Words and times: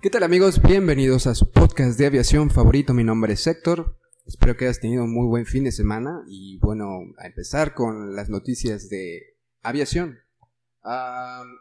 ¿Qué 0.00 0.10
tal 0.10 0.22
amigos? 0.22 0.62
Bienvenidos 0.62 1.26
a 1.26 1.34
su 1.34 1.50
podcast 1.50 1.98
de 1.98 2.06
aviación 2.06 2.50
favorito. 2.50 2.94
Mi 2.94 3.02
nombre 3.02 3.32
es 3.32 3.44
Héctor. 3.46 3.96
Espero 4.26 4.56
que 4.56 4.66
hayas 4.66 4.80
tenido 4.80 5.02
un 5.04 5.12
muy 5.12 5.26
buen 5.26 5.44
fin 5.44 5.64
de 5.64 5.72
semana 5.72 6.22
y 6.28 6.58
bueno, 6.58 7.00
a 7.18 7.26
empezar 7.26 7.74
con 7.74 8.14
las 8.14 8.28
noticias 8.28 8.88
de 8.90 9.36
aviación. 9.62 10.20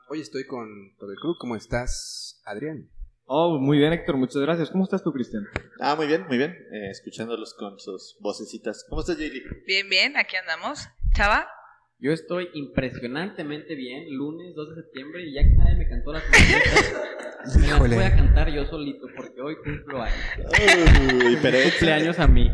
Hoy 0.09 0.21
estoy 0.21 0.45
con 0.45 0.95
todo 0.99 1.11
el 1.11 1.17
club. 1.17 1.37
¿Cómo 1.39 1.55
estás, 1.55 2.39
Adrián? 2.45 2.89
Oh, 3.25 3.57
muy 3.59 3.79
bien, 3.79 3.91
Héctor, 3.91 4.17
muchas 4.17 4.41
gracias. 4.41 4.69
¿Cómo 4.69 4.83
estás 4.83 5.03
tú, 5.03 5.11
Cristian? 5.11 5.47
Ah, 5.79 5.95
muy 5.95 6.05
bien, 6.07 6.25
muy 6.27 6.37
bien. 6.37 6.51
Eh, 6.51 6.91
escuchándolos 6.91 7.55
con 7.55 7.79
sus 7.79 8.17
vocecitas. 8.21 8.85
¿Cómo 8.87 9.01
estás, 9.01 9.17
Jaylee? 9.17 9.43
Bien, 9.65 9.89
bien, 9.89 10.15
aquí 10.15 10.35
andamos. 10.35 10.87
Chava, 11.15 11.47
Yo 11.99 12.11
estoy 12.11 12.49
impresionantemente 12.53 13.73
bien, 13.73 14.15
lunes 14.15 14.53
2 14.55 14.75
de 14.75 14.83
septiembre, 14.83 15.23
y 15.27 15.33
ya 15.33 15.41
que 15.41 15.55
nadie 15.57 15.75
me 15.75 15.89
cantó 15.89 16.13
las 16.13 16.23
mañanitas, 16.31 16.93
Híjole. 17.45 17.95
voy 17.95 18.05
a 18.05 18.15
cantar 18.15 18.49
yo 18.49 18.65
solito, 18.65 19.07
porque 19.15 19.41
hoy 19.41 19.55
cumplo 19.63 20.01
años. 20.01 20.15
Uy, 21.25 21.37
pero 21.41 21.57
Cumpleaños 21.69 22.19
a 22.19 22.27
mí. 22.27 22.51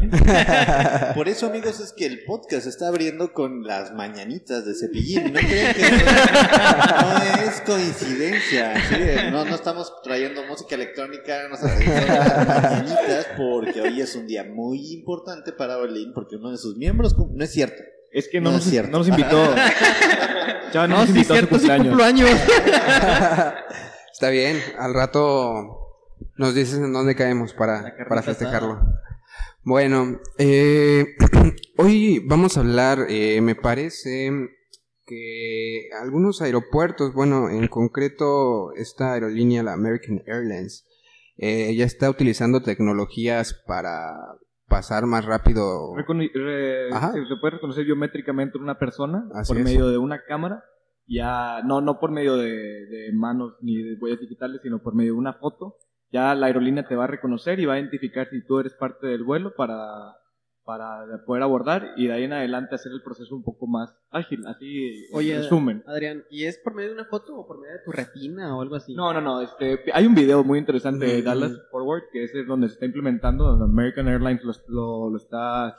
Por 1.15 1.27
eso, 1.27 1.47
amigos, 1.47 1.79
es 1.79 1.93
que 1.93 2.05
el 2.05 2.23
podcast 2.25 2.67
está 2.67 2.87
abriendo 2.87 3.33
con 3.33 3.63
las 3.63 3.93
mañanitas 3.93 4.65
de 4.65 4.73
Cepillín. 4.75 5.33
No 5.33 5.39
crean 5.39 5.73
que 5.73 5.81
no 5.81 7.43
es 7.49 7.61
coincidencia. 7.61 8.73
¿sí? 8.89 8.95
No, 9.31 9.45
no 9.45 9.55
estamos 9.55 9.93
trayendo 10.03 10.45
música 10.45 10.75
electrónica, 10.75 11.47
no 11.47 11.55
estamos 11.55 11.77
trayendo 11.77 12.23
las 12.23 12.47
mañanitas 12.47 13.27
porque 13.37 13.81
hoy 13.81 14.01
es 14.01 14.15
un 14.15 14.27
día 14.27 14.43
muy 14.43 14.93
importante 14.93 15.51
para 15.53 15.77
Berlín 15.77 16.11
porque 16.13 16.35
uno 16.35 16.51
de 16.51 16.57
sus 16.57 16.77
miembros... 16.77 17.15
No 17.17 17.43
es 17.43 17.51
cierto. 17.51 17.81
Es 18.11 18.27
que 18.27 18.39
no, 18.39 18.51
No 18.51 18.57
nos, 18.57 18.65
es 18.65 18.71
cierto. 18.71 18.91
no 18.91 18.99
nos 18.99 19.07
invitó. 19.07 19.55
Chava, 20.71 20.87
no, 20.87 20.95
No, 20.95 21.01
nos 21.01 21.05
sí, 21.05 21.11
invitó 21.15 21.33
a 21.33 21.37
su 21.37 21.47
cierto, 21.47 21.59
sí 21.59 21.67
cumpleaños. 21.67 22.29
Está 24.23 24.31
bien, 24.31 24.55
al 24.79 24.93
rato 24.93 25.79
nos 26.37 26.55
dices 26.55 26.79
en 26.79 26.93
dónde 26.93 27.13
caemos 27.13 27.51
para, 27.53 27.93
para 28.07 28.21
festejarlo. 28.21 28.79
Bueno, 29.63 30.17
eh, 30.37 31.07
hoy 31.77 32.19
vamos 32.25 32.55
a 32.55 32.61
hablar, 32.61 32.99
eh, 33.09 33.41
me 33.41 33.55
parece 33.55 34.31
que 35.05 35.89
algunos 36.01 36.41
aeropuertos, 36.41 37.13
bueno, 37.13 37.49
en 37.49 37.67
concreto 37.67 38.71
esta 38.77 39.11
aerolínea, 39.11 39.61
la 39.61 39.73
American 39.73 40.23
Airlines, 40.25 40.87
eh, 41.35 41.75
ya 41.75 41.83
está 41.83 42.09
utilizando 42.09 42.63
tecnologías 42.63 43.61
para 43.67 44.15
pasar 44.69 45.05
más 45.05 45.25
rápido. 45.25 45.91
Reconi- 45.97 46.31
re- 46.33 46.93
Ajá. 46.93 47.11
se, 47.11 47.19
se 47.25 47.35
puede 47.41 47.55
reconocer 47.55 47.83
biométricamente 47.83 48.57
una 48.57 48.79
persona 48.79 49.25
Así 49.33 49.49
por 49.51 49.57
es. 49.57 49.65
medio 49.65 49.89
de 49.89 49.97
una 49.97 50.23
cámara. 50.25 50.63
Ya, 51.07 51.61
no, 51.63 51.81
no 51.81 51.99
por 51.99 52.11
medio 52.11 52.37
de, 52.37 52.49
de 52.85 53.11
manos 53.13 53.53
ni 53.61 53.77
de 53.81 53.95
huellas 53.99 54.19
digitales, 54.21 54.61
sino 54.63 54.81
por 54.81 54.95
medio 54.95 55.13
de 55.13 55.19
una 55.19 55.33
foto. 55.33 55.75
Ya 56.11 56.33
la 56.35 56.47
aerolínea 56.47 56.87
te 56.87 56.95
va 56.95 57.05
a 57.05 57.07
reconocer 57.07 57.59
y 57.59 57.65
va 57.65 57.73
a 57.73 57.79
identificar 57.79 58.29
si 58.29 58.45
tú 58.45 58.59
eres 58.59 58.73
parte 58.73 59.07
del 59.07 59.23
vuelo 59.23 59.53
para, 59.55 60.15
para 60.63 61.05
poder 61.25 61.43
abordar 61.43 61.93
y 61.97 62.07
de 62.07 62.13
ahí 62.13 62.23
en 62.23 62.33
adelante 62.33 62.75
hacer 62.75 62.91
el 62.93 63.01
proceso 63.01 63.35
un 63.35 63.43
poco 63.43 63.67
más 63.67 63.97
ágil. 64.11 64.45
Así, 64.47 65.07
Oye, 65.11 65.35
en 65.35 65.41
resumen. 65.41 65.83
Adrián, 65.87 66.23
¿y 66.29 66.45
es 66.45 66.57
por 66.59 66.73
medio 66.75 66.89
de 66.89 66.95
una 66.95 67.05
foto 67.05 67.35
o 67.35 67.47
por 67.47 67.59
medio 67.59 67.73
de 67.73 67.83
tu 67.83 67.91
retina 67.91 68.55
o 68.55 68.61
algo 68.61 68.75
así? 68.75 68.93
No, 68.93 69.11
no, 69.11 69.19
no. 69.21 69.41
Este, 69.41 69.79
hay 69.93 70.05
un 70.05 70.15
video 70.15 70.43
muy 70.43 70.59
interesante 70.59 71.05
de 71.05 71.21
Mm. 71.21 71.25
Dallas 71.25 71.51
Forward, 71.71 72.03
que 72.13 72.23
ese 72.23 72.41
es 72.41 72.47
donde 72.47 72.67
se 72.67 72.75
está 72.75 72.85
implementando, 72.85 73.43
donde 73.45 73.65
American 73.65 74.07
Airlines 74.07 74.43
lo, 74.43 74.53
lo- 74.67 75.09
lo 75.09 75.17
está 75.17 75.75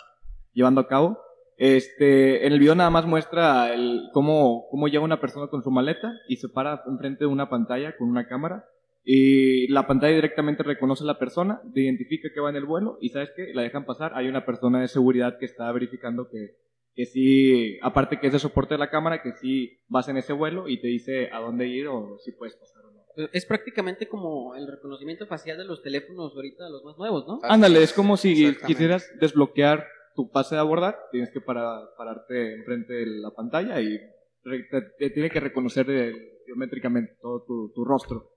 llevando 0.52 0.80
a 0.82 0.88
cabo. 0.88 1.18
Este, 1.56 2.46
en 2.46 2.52
el 2.52 2.58
video 2.58 2.74
nada 2.74 2.90
más 2.90 3.06
muestra 3.06 3.72
el, 3.72 4.08
cómo, 4.12 4.66
cómo 4.70 4.88
llega 4.88 5.04
una 5.04 5.20
persona 5.20 5.46
con 5.46 5.62
su 5.62 5.70
maleta 5.70 6.12
y 6.28 6.36
se 6.36 6.48
para 6.48 6.82
enfrente 6.86 7.24
de 7.24 7.26
una 7.26 7.48
pantalla 7.48 7.96
con 7.96 8.08
una 8.08 8.26
cámara. 8.26 8.66
Y 9.04 9.68
la 9.68 9.86
pantalla 9.86 10.14
directamente 10.14 10.62
reconoce 10.62 11.04
a 11.04 11.06
la 11.06 11.18
persona, 11.18 11.60
te 11.74 11.82
identifica 11.82 12.30
que 12.32 12.40
va 12.40 12.48
en 12.48 12.56
el 12.56 12.64
vuelo 12.64 12.96
y 13.00 13.10
sabes 13.10 13.30
que 13.36 13.52
la 13.52 13.62
dejan 13.62 13.84
pasar. 13.84 14.12
Hay 14.14 14.28
una 14.28 14.46
persona 14.46 14.80
de 14.80 14.88
seguridad 14.88 15.36
que 15.38 15.44
está 15.44 15.70
verificando 15.72 16.28
que, 16.30 16.56
que 16.94 17.04
sí, 17.04 17.78
aparte 17.82 18.18
que 18.18 18.28
es 18.28 18.32
de 18.32 18.38
soporte 18.38 18.74
de 18.74 18.78
la 18.78 18.90
cámara, 18.90 19.22
que 19.22 19.32
sí 19.32 19.78
vas 19.88 20.08
en 20.08 20.16
ese 20.16 20.32
vuelo 20.32 20.68
y 20.68 20.80
te 20.80 20.88
dice 20.88 21.28
a 21.32 21.40
dónde 21.40 21.68
ir 21.68 21.86
o 21.86 22.16
si 22.24 22.32
puedes 22.32 22.56
pasar 22.56 22.82
o 22.86 22.92
no. 22.92 23.28
Es 23.32 23.44
prácticamente 23.44 24.08
como 24.08 24.54
el 24.56 24.66
reconocimiento 24.66 25.26
facial 25.26 25.58
de 25.58 25.64
los 25.64 25.82
teléfonos 25.82 26.32
ahorita, 26.34 26.68
los 26.70 26.82
más 26.84 26.96
nuevos, 26.96 27.26
¿no? 27.28 27.40
Ándale, 27.42 27.82
es 27.82 27.92
como 27.92 28.16
si 28.16 28.56
quisieras 28.66 29.06
desbloquear 29.20 29.86
tu 30.14 30.30
pase 30.30 30.54
de 30.54 30.60
abordar, 30.60 30.96
tienes 31.10 31.30
que 31.30 31.40
para- 31.40 31.80
pararte 31.96 32.54
enfrente 32.54 32.92
de 32.92 33.06
la 33.20 33.30
pantalla 33.30 33.80
y 33.80 33.96
re- 34.42 34.64
te, 34.70 34.80
te 34.98 35.10
tiene 35.10 35.30
que 35.30 35.40
reconocer 35.40 35.86
eh, 35.90 36.12
biométricamente 36.46 37.16
todo 37.20 37.44
tu, 37.46 37.72
tu 37.74 37.84
rostro. 37.84 38.30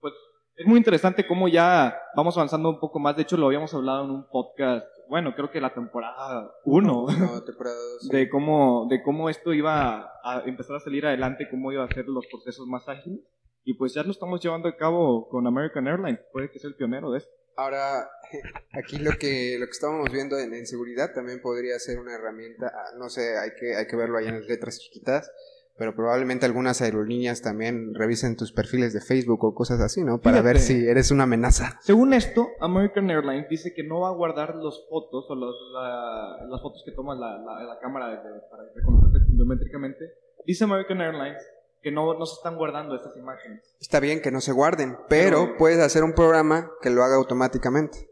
Pues 0.00 0.14
es 0.56 0.66
muy 0.66 0.78
interesante 0.78 1.26
cómo 1.26 1.48
ya 1.48 1.96
vamos 2.16 2.36
avanzando 2.36 2.70
un 2.70 2.80
poco 2.80 2.98
más, 2.98 3.14
de 3.16 3.22
hecho 3.22 3.36
lo 3.36 3.46
habíamos 3.46 3.72
hablado 3.74 4.04
en 4.04 4.10
un 4.10 4.28
podcast, 4.28 4.86
bueno, 5.08 5.34
creo 5.34 5.50
que 5.50 5.60
la 5.60 5.72
temporada 5.74 6.50
1, 6.64 6.86
No, 6.86 7.06
temporada 7.44 7.76
dos. 7.76 8.08
de 8.10 8.28
cómo, 8.28 8.86
de 8.90 9.02
cómo 9.02 9.28
esto 9.30 9.52
iba 9.52 10.12
a 10.24 10.42
empezar 10.46 10.76
a 10.76 10.80
salir 10.80 11.06
adelante, 11.06 11.48
cómo 11.50 11.72
iba 11.72 11.84
a 11.84 11.88
ser 11.88 12.06
los 12.08 12.26
procesos 12.26 12.66
más 12.66 12.88
ágiles. 12.88 13.20
Y 13.70 13.74
pues 13.74 13.92
ya 13.92 14.02
lo 14.02 14.12
estamos 14.12 14.40
llevando 14.42 14.66
a 14.66 14.76
cabo 14.78 15.28
con 15.28 15.46
American 15.46 15.86
Airlines, 15.86 16.20
puede 16.32 16.50
que 16.50 16.58
sea 16.58 16.70
el 16.70 16.76
pionero 16.76 17.10
de 17.10 17.18
esto. 17.18 17.30
Ahora, 17.54 18.08
aquí 18.72 18.96
lo 18.98 19.10
que 19.18 19.58
lo 19.60 19.66
que 19.66 19.72
estábamos 19.72 20.10
viendo 20.10 20.38
en, 20.38 20.54
en 20.54 20.66
seguridad 20.66 21.12
también 21.14 21.42
podría 21.42 21.78
ser 21.78 21.98
una 21.98 22.14
herramienta, 22.14 22.72
ah, 22.74 22.94
no 22.96 23.10
sé, 23.10 23.36
hay 23.36 23.50
que, 23.60 23.76
hay 23.76 23.86
que 23.86 23.94
verlo 23.96 24.16
ahí 24.16 24.26
en 24.26 24.36
las 24.40 24.48
letras 24.48 24.78
chiquitas, 24.78 25.30
pero 25.76 25.94
probablemente 25.94 26.46
algunas 26.46 26.80
aerolíneas 26.80 27.42
también 27.42 27.94
revisen 27.94 28.36
tus 28.36 28.52
perfiles 28.52 28.94
de 28.94 29.02
Facebook 29.02 29.44
o 29.44 29.54
cosas 29.54 29.80
así, 29.80 30.02
¿no? 30.02 30.18
Para 30.18 30.40
ver 30.40 30.56
Fíjate. 30.56 30.80
si 30.80 30.88
eres 30.88 31.10
una 31.10 31.24
amenaza. 31.24 31.78
Según 31.82 32.14
esto, 32.14 32.48
American 32.60 33.10
Airlines 33.10 33.50
dice 33.50 33.74
que 33.74 33.84
no 33.84 34.00
va 34.00 34.08
a 34.08 34.12
guardar 34.14 34.54
los 34.56 34.86
fotos 34.88 35.26
o 35.28 35.34
los, 35.34 35.54
la- 35.74 36.46
las 36.48 36.62
fotos 36.62 36.82
que 36.86 36.92
toma 36.92 37.14
la, 37.14 37.36
la- 37.36 37.64
la 37.64 37.78
cámara 37.80 38.08
de- 38.08 38.40
para 38.50 38.62
reconocerte 38.74 39.26
biométricamente. 39.30 40.04
Dice 40.46 40.64
American 40.64 41.02
Airlines 41.02 41.42
que 41.82 41.90
no, 41.92 42.14
no 42.18 42.26
se 42.26 42.34
están 42.34 42.56
guardando 42.56 42.94
estas 42.96 43.16
imágenes. 43.16 43.76
Está 43.80 44.00
bien 44.00 44.20
que 44.20 44.30
no 44.30 44.40
se 44.40 44.52
guarden, 44.52 44.96
pero 45.08 45.44
Pero- 45.44 45.56
puedes 45.56 45.78
hacer 45.78 46.02
un 46.04 46.12
programa 46.14 46.70
que 46.82 46.90
lo 46.90 47.02
haga 47.02 47.16
automáticamente. 47.16 48.08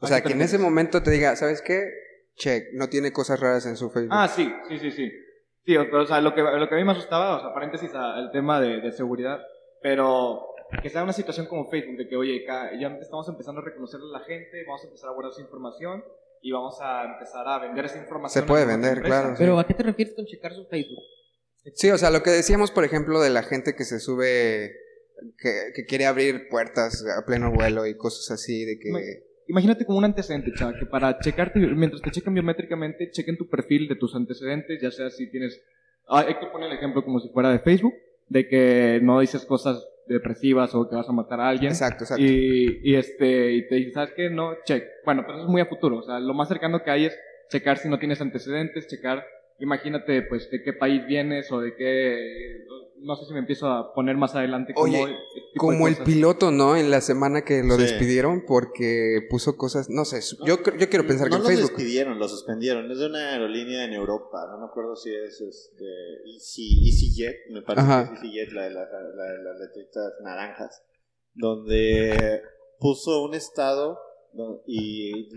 O 0.00 0.06
¿A 0.06 0.08
sea, 0.08 0.22
que 0.22 0.32
en 0.32 0.42
ese 0.42 0.58
momento 0.58 1.02
te 1.02 1.10
diga, 1.10 1.36
¿sabes 1.36 1.62
qué? 1.62 1.84
Check, 2.36 2.68
no 2.74 2.88
tiene 2.88 3.12
cosas 3.12 3.38
raras 3.40 3.66
en 3.66 3.76
su 3.76 3.90
Facebook. 3.90 4.10
Ah, 4.12 4.26
sí, 4.26 4.52
sí, 4.68 4.78
sí, 4.78 4.90
sí. 4.90 5.10
Sí, 5.64 5.76
o, 5.76 5.86
o 5.96 6.06
sea, 6.06 6.20
lo 6.20 6.34
que, 6.34 6.42
lo 6.42 6.68
que 6.68 6.74
a 6.74 6.78
mí 6.78 6.84
me 6.84 6.92
asustaba, 6.92 7.36
o 7.36 7.40
sea, 7.40 7.54
paréntesis 7.54 7.94
al 7.94 8.32
tema 8.32 8.60
de, 8.60 8.80
de 8.80 8.90
seguridad, 8.90 9.38
pero 9.80 10.48
que 10.82 10.88
sea 10.88 11.04
una 11.04 11.12
situación 11.12 11.46
como 11.46 11.68
Facebook, 11.70 11.98
de 11.98 12.08
que, 12.08 12.16
oye, 12.16 12.44
ya 12.80 12.88
estamos 13.00 13.28
empezando 13.28 13.60
a 13.60 13.64
reconocer 13.64 14.00
a 14.00 14.18
la 14.18 14.24
gente, 14.24 14.64
vamos 14.66 14.82
a 14.82 14.86
empezar 14.86 15.10
a 15.10 15.12
guardar 15.12 15.32
su 15.34 15.42
información 15.42 16.02
y 16.40 16.50
vamos 16.50 16.78
a 16.80 17.04
empezar 17.04 17.46
a 17.46 17.58
vender 17.60 17.84
esa 17.84 17.98
información. 17.98 18.42
Se 18.42 18.48
puede 18.48 18.64
vender, 18.64 19.02
claro. 19.02 19.34
Pero 19.38 19.58
¿a 19.58 19.66
qué 19.66 19.74
te 19.74 19.82
refieres 19.84 20.14
con 20.16 20.24
checar 20.24 20.52
su 20.54 20.64
Facebook? 20.66 21.04
Sí, 21.74 21.90
o 21.90 21.98
sea, 21.98 22.10
lo 22.10 22.22
que 22.22 22.30
decíamos, 22.30 22.70
por 22.70 22.84
ejemplo, 22.84 23.20
de 23.20 23.30
la 23.30 23.42
gente 23.42 23.74
que 23.74 23.84
se 23.84 24.00
sube, 24.00 24.72
que, 25.38 25.72
que 25.74 25.84
quiere 25.86 26.06
abrir 26.06 26.48
puertas 26.48 27.04
a 27.18 27.24
pleno 27.24 27.52
vuelo 27.52 27.86
y 27.86 27.96
cosas 27.96 28.30
así, 28.30 28.64
de 28.64 28.78
que... 28.78 28.90
Imagínate 29.48 29.84
como 29.84 29.98
un 29.98 30.04
antecedente, 30.04 30.52
chava, 30.54 30.78
que 30.78 30.86
para 30.86 31.18
checarte, 31.18 31.58
mientras 31.58 32.00
te 32.00 32.10
chequen 32.10 32.34
biométricamente, 32.34 33.10
chequen 33.10 33.36
tu 33.36 33.48
perfil 33.48 33.88
de 33.88 33.96
tus 33.96 34.14
antecedentes, 34.14 34.80
ya 34.80 34.90
sea 34.90 35.10
si 35.10 35.30
tienes... 35.30 35.60
Ah, 36.08 36.24
Héctor 36.28 36.52
pone 36.52 36.66
el 36.66 36.72
ejemplo 36.72 37.04
como 37.04 37.20
si 37.20 37.28
fuera 37.28 37.50
de 37.50 37.58
Facebook, 37.58 37.94
de 38.28 38.48
que 38.48 39.00
no 39.02 39.20
dices 39.20 39.44
cosas 39.44 39.86
depresivas 40.06 40.74
o 40.74 40.88
que 40.88 40.96
vas 40.96 41.08
a 41.08 41.12
matar 41.12 41.40
a 41.40 41.48
alguien. 41.48 41.72
Exacto, 41.72 42.04
exacto. 42.04 42.22
Y, 42.22 42.80
y 42.82 42.94
este, 42.96 43.52
y 43.52 43.68
te 43.68 43.76
dice, 43.76 43.92
¿sabes 43.92 44.12
qué? 44.16 44.30
No, 44.30 44.56
check. 44.64 44.84
Bueno, 45.04 45.22
pero 45.24 45.38
eso 45.38 45.46
es 45.46 45.50
muy 45.50 45.60
a 45.60 45.66
futuro. 45.66 45.98
O 45.98 46.02
sea, 46.02 46.18
lo 46.18 46.34
más 46.34 46.48
cercano 46.48 46.82
que 46.82 46.90
hay 46.90 47.06
es 47.06 47.18
checar 47.50 47.78
si 47.78 47.88
no 47.88 47.98
tienes 47.98 48.20
antecedentes, 48.20 48.88
checar 48.88 49.24
imagínate, 49.58 50.22
pues, 50.22 50.50
de 50.50 50.62
qué 50.62 50.72
país 50.72 51.06
vienes 51.06 51.50
o 51.52 51.60
de 51.60 51.74
qué... 51.76 52.64
No 53.04 53.16
sé 53.16 53.26
si 53.26 53.32
me 53.32 53.40
empiezo 53.40 53.66
a 53.66 53.92
poner 53.94 54.16
más 54.16 54.36
adelante 54.36 54.74
como, 54.74 54.84
Oye, 54.86 55.16
Como 55.56 55.88
el 55.88 55.96
piloto, 55.98 56.52
¿no? 56.52 56.76
En 56.76 56.88
la 56.88 57.00
semana 57.00 57.42
que 57.44 57.64
lo 57.64 57.74
Sí. 57.74 57.82
despidieron 57.82 58.44
porque 58.46 59.26
puso 59.28 59.56
cosas, 59.56 59.90
no 59.90 60.04
sé, 60.04 60.22
su- 60.22 60.36
yo, 60.46 60.58
yo 60.78 60.88
quiero 60.88 61.04
pensar 61.04 61.28
no 61.28 61.30
que 61.30 61.36
en 61.36 61.42
los 61.42 61.48
Facebook. 61.48 61.76
despidieron, 61.78 62.18
los 62.20 62.30
suspendieron. 62.30 62.88
Es 62.92 62.98
de 63.00 63.06
una 63.06 63.30
aerolínea 63.30 63.84
en 63.84 63.92
Europa. 63.94 64.46
No 64.52 64.58
me 64.58 64.66
acuerdo 64.66 64.94
si 64.94 65.12
es 65.12 65.40
este, 65.40 65.84
Easy, 66.32 66.78
EasyJet. 66.86 67.50
Me 67.50 67.62
parece 67.62 67.86
Ajá. 67.86 68.08
que 68.08 68.14
es 68.14 68.22
EasyJet, 68.22 68.52
la 68.52 68.62
de 68.64 68.70
las, 68.70 68.88
la 68.92 69.24
de 69.32 69.42
las 69.42 69.58
letritas 69.60 70.12
naranjas. 70.22 70.84
Donde 71.34 72.40
puso 72.78 73.22
un 73.24 73.34
estado 73.34 73.98
no, 74.34 74.60
y 74.66 75.28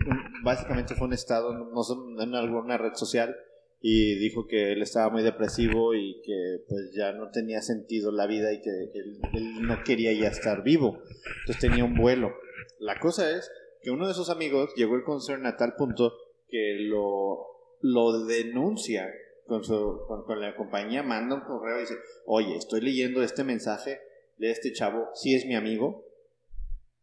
básicamente 0.44 0.94
fue 0.94 1.06
un 1.08 1.12
estado 1.12 1.52
no 1.52 1.82
sé, 1.82 1.94
en 2.22 2.34
alguna 2.34 2.78
red 2.78 2.94
social 2.94 3.34
y 3.80 4.18
dijo 4.18 4.46
que 4.46 4.72
él 4.72 4.82
estaba 4.82 5.10
muy 5.10 5.22
depresivo 5.22 5.94
y 5.94 6.20
que 6.22 6.64
pues 6.68 6.92
ya 6.96 7.12
no 7.12 7.30
tenía 7.30 7.60
sentido 7.60 8.10
la 8.10 8.26
vida 8.26 8.52
y 8.52 8.60
que 8.60 8.70
él, 8.70 9.20
él 9.34 9.62
no 9.62 9.82
quería 9.84 10.12
ya 10.12 10.28
estar 10.28 10.62
vivo. 10.62 10.98
Entonces 11.40 11.60
tenía 11.60 11.84
un 11.84 11.94
vuelo. 11.94 12.34
La 12.78 12.98
cosa 12.98 13.30
es 13.30 13.50
que 13.82 13.90
uno 13.90 14.08
de 14.08 14.14
sus 14.14 14.30
amigos 14.30 14.72
llegó 14.76 14.96
el 14.96 15.04
concern 15.04 15.46
a 15.46 15.56
tal 15.56 15.74
punto 15.76 16.12
que 16.48 16.76
lo, 16.80 17.46
lo 17.80 18.24
denuncia 18.24 19.08
con, 19.46 19.62
su, 19.62 20.04
con, 20.08 20.24
con 20.24 20.40
la 20.40 20.56
compañía, 20.56 21.02
manda 21.02 21.36
un 21.36 21.42
correo 21.42 21.78
y 21.78 21.80
dice, 21.80 21.94
oye, 22.26 22.56
estoy 22.56 22.80
leyendo 22.80 23.22
este 23.22 23.44
mensaje 23.44 24.00
de 24.38 24.50
este 24.50 24.72
chavo, 24.72 25.08
sí 25.14 25.34
es 25.34 25.46
mi 25.46 25.54
amigo 25.54 26.04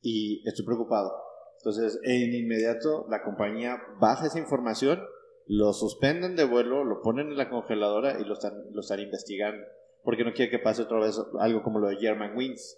y 0.02 0.48
estoy 0.48 0.66
preocupado. 0.66 1.12
Entonces, 1.60 2.00
en 2.04 2.34
inmediato, 2.34 3.06
la 3.10 3.24
compañía 3.24 3.82
baja 4.00 4.28
esa 4.28 4.40
información, 4.40 5.02
lo 5.48 5.74
suspenden 5.74 6.36
de 6.36 6.46
vuelo, 6.46 6.84
lo 6.84 7.02
ponen 7.02 7.28
en 7.28 7.38
la 7.38 7.50
congeladora 7.50 8.20
y 8.20 8.26
lo 8.26 8.34
están, 8.34 8.54
lo 8.72 8.82
están 8.82 9.00
investigando. 9.00 9.64
Porque 10.04 10.24
no 10.24 10.34
quiere 10.34 10.52
que 10.52 10.60
pase 10.60 10.82
otra 10.84 11.00
vez 11.00 11.20
algo 11.40 11.64
como 11.64 11.80
lo 11.80 11.88
de 11.90 11.98
German 11.98 12.36
Wings. 12.36 12.78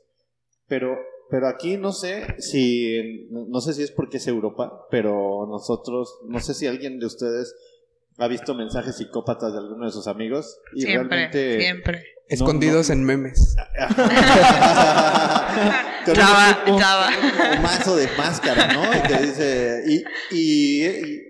Pero, 0.68 0.96
pero 1.30 1.48
aquí 1.48 1.78
no 1.78 1.92
sé 1.92 2.36
si, 2.40 3.28
no 3.32 3.62
sé 3.62 3.74
si 3.74 3.84
es 3.84 3.92
porque 3.92 4.18
es 4.18 4.28
Europa, 4.28 4.86
pero 4.92 5.46
nosotros, 5.50 6.20
no 6.28 6.40
sé 6.40 6.54
si 6.54 6.68
alguien 6.68 7.00
de 7.00 7.06
ustedes 7.08 7.56
ha 8.18 8.28
visto 8.28 8.54
mensajes 8.54 8.96
psicópatas 8.98 9.54
de 9.54 9.60
alguno 9.60 9.86
de 9.86 9.92
sus 9.92 10.08
amigos. 10.08 10.60
Y 10.76 10.82
Siempre, 10.84 11.08
realmente, 11.30 11.60
siempre. 11.62 12.04
Escondidos 12.28 12.90
no. 12.90 12.94
en 12.96 13.04
memes. 13.04 13.56
Chava, 16.06 16.64
un- 16.68 16.80
chava. 16.80 17.10
un 17.56 17.62
mazo 17.64 17.96
de 17.96 18.08
máscara, 18.18 18.74
¿no? 18.74 18.84
Y 18.96 19.02
que 19.08 19.18
dice, 19.26 19.84
y, 19.88 20.04
y, 20.32 20.86
y- 20.86 21.22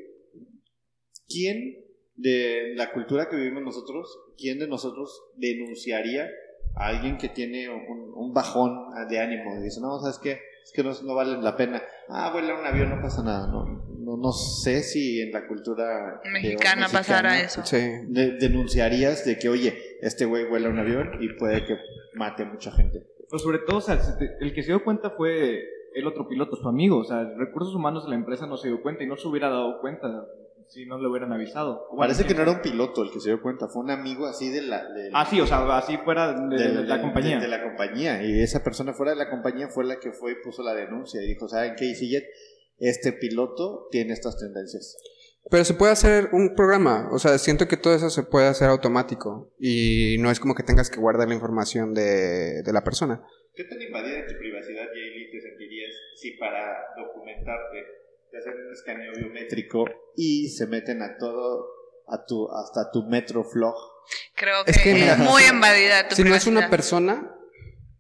¿quién 1.28 1.84
de 2.16 2.74
la 2.76 2.92
cultura 2.94 3.28
que 3.30 3.36
vivimos 3.36 3.64
nosotros, 3.64 4.08
quién 4.38 4.60
de 4.60 4.68
nosotros 4.68 5.24
denunciaría 5.36 6.30
a 6.76 6.88
alguien 6.88 7.18
que 7.18 7.30
tiene 7.30 7.70
un, 7.70 8.12
un 8.16 8.34
bajón 8.34 8.90
de 9.10 9.20
ánimo? 9.20 9.56
Y 9.60 9.64
dice, 9.64 9.82
no, 9.82 10.00
¿sabes 10.00 10.20
qué? 10.20 10.40
Es 10.64 10.72
que 10.74 10.84
no, 10.84 10.92
no 11.04 11.14
vale 11.14 11.38
la 11.42 11.56
pena. 11.56 11.82
Ah, 12.10 12.32
vuela 12.32 12.60
un 12.60 12.66
avión, 12.66 12.90
no 12.90 13.02
pasa 13.02 13.22
nada. 13.24 13.48
No, 13.48 13.66
no, 14.00 14.18
no 14.18 14.32
sé 14.32 14.82
si 14.82 15.22
en 15.22 15.32
la 15.32 15.48
cultura 15.48 16.22
Mexicana 16.32 16.88
pasara 16.92 17.40
eso. 17.40 17.64
Sí. 17.66 17.78
de- 18.08 18.38
denunciarías 18.40 19.26
de 19.26 19.38
que, 19.38 19.48
oye, 19.50 19.78
este 20.02 20.26
güey 20.26 20.48
vuela 20.50 20.70
un 20.70 20.80
avión 20.80 21.12
y 21.22 21.30
puede 21.38 21.66
que 21.66 21.78
mate 22.16 22.44
a 22.44 22.46
mucha 22.48 22.72
gente. 22.72 23.06
Pero 23.30 23.40
sobre 23.40 23.60
todo, 23.60 23.78
o 23.78 23.82
sea, 23.82 24.00
el 24.40 24.54
que 24.54 24.62
se 24.64 24.70
dio 24.70 24.84
cuenta 24.84 25.12
fue 25.12 25.62
el 25.94 26.08
otro 26.08 26.28
piloto, 26.28 26.56
su 26.56 26.68
amigo. 26.68 26.98
O 26.98 27.04
sea, 27.04 27.24
recursos 27.38 27.76
humanos 27.76 28.04
de 28.06 28.10
la 28.10 28.16
empresa 28.16 28.48
no 28.48 28.58
se 28.58 28.68
dio 28.70 28.82
cuenta 28.82 29.04
y 29.04 29.08
no 29.08 29.18
se 29.18 29.28
hubiera 29.28 29.50
dado 29.50 29.80
cuenta 29.82 30.08
si 30.68 30.86
no 30.86 30.98
le 31.00 31.08
hubieran 31.08 31.32
avisado. 31.34 31.88
Bueno, 31.90 32.00
Parece 32.00 32.26
que 32.26 32.34
no 32.34 32.42
era 32.42 32.52
un 32.52 32.62
piloto 32.62 33.04
el 33.04 33.12
que 33.12 33.20
se 33.20 33.30
dio 33.30 33.42
cuenta, 33.42 33.68
fue 33.68 33.84
un 33.84 33.92
amigo 33.92 34.26
así 34.26 34.50
de 34.50 34.62
la... 34.62 34.84
de- 34.92 35.10
Ah, 35.14 35.26
sí, 35.30 35.40
o 35.42 35.46
sea, 35.48 35.78
así 35.78 35.98
fuera 35.98 36.34
de, 36.34 36.58
de, 36.58 36.72
de 36.74 36.84
la 36.84 37.02
compañía. 37.02 37.36
de- 37.38 37.42
de 37.44 37.48
la 37.48 37.64
compañía. 37.64 38.24
Y 38.24 38.42
esa 38.42 38.64
persona 38.64 38.94
fuera 38.94 39.12
de 39.14 39.18
la 39.18 39.30
compañía 39.30 39.68
fue 39.70 39.86
la 39.86 40.00
que 40.00 40.12
fue 40.12 40.34
y 40.34 40.36
puso 40.44 40.64
la 40.64 40.74
denuncia 40.74 41.22
y 41.22 41.28
dijo, 41.28 41.48
¿saben 41.48 41.76
qué, 41.78 41.90
EasyJet? 41.90 42.26
Este 42.78 43.14
piloto 43.14 43.88
tiene 43.92 44.14
estas 44.14 44.38
tendencias. 44.38 44.98
Pero 45.50 45.64
se 45.64 45.76
puede 45.76 45.92
hacer 45.92 46.30
un 46.32 46.56
programa, 46.56 47.08
o 47.12 47.20
sea, 47.20 47.38
siento 47.38 47.68
que 47.68 47.78
todo 47.78 47.94
eso 47.94 48.10
se 48.10 48.24
puede 48.24 48.48
hacer 48.48 48.68
automático 48.68 49.54
y 49.60 50.18
no 50.20 50.32
es 50.32 50.40
como 50.40 50.56
que 50.56 50.64
tengas 50.64 50.90
que 50.90 51.00
guardar 51.00 51.28
la 51.28 51.36
información 51.36 51.94
de, 51.94 52.64
de 52.64 52.74
la 52.74 52.84
persona. 52.84 53.22
¿Qué 53.54 53.64
tan 53.66 53.80
invadida 53.80 54.26
tu 54.26 54.36
privacidad, 54.40 54.86
Jaylee, 54.92 55.30
te 55.32 55.40
sentirías 55.40 55.92
si 56.16 56.32
para 56.32 56.76
documentarte 56.98 57.78
te 58.36 58.50
hacen 58.50 58.66
un 58.68 58.74
escaneo 58.74 59.14
biométrico 59.16 59.86
y 60.18 60.50
se 60.50 60.68
meten 60.68 61.02
a 61.02 61.18
todo, 61.18 61.68
a 62.08 62.26
tu, 62.26 62.50
hasta 62.52 62.92
tu 62.92 63.04
Metroflog? 63.04 63.76
Creo 64.36 64.66
que 64.66 64.72
Es 64.72 64.78
es, 64.78 64.84
que, 64.84 64.94
mira, 64.94 65.16
muy 65.16 65.44
invadida 65.44 66.08
tu 66.08 66.16
Si 66.16 66.24
no 66.24 66.36
es 66.36 66.46
una 66.48 66.68
privacidad. 66.68 66.70
persona, 66.70 67.32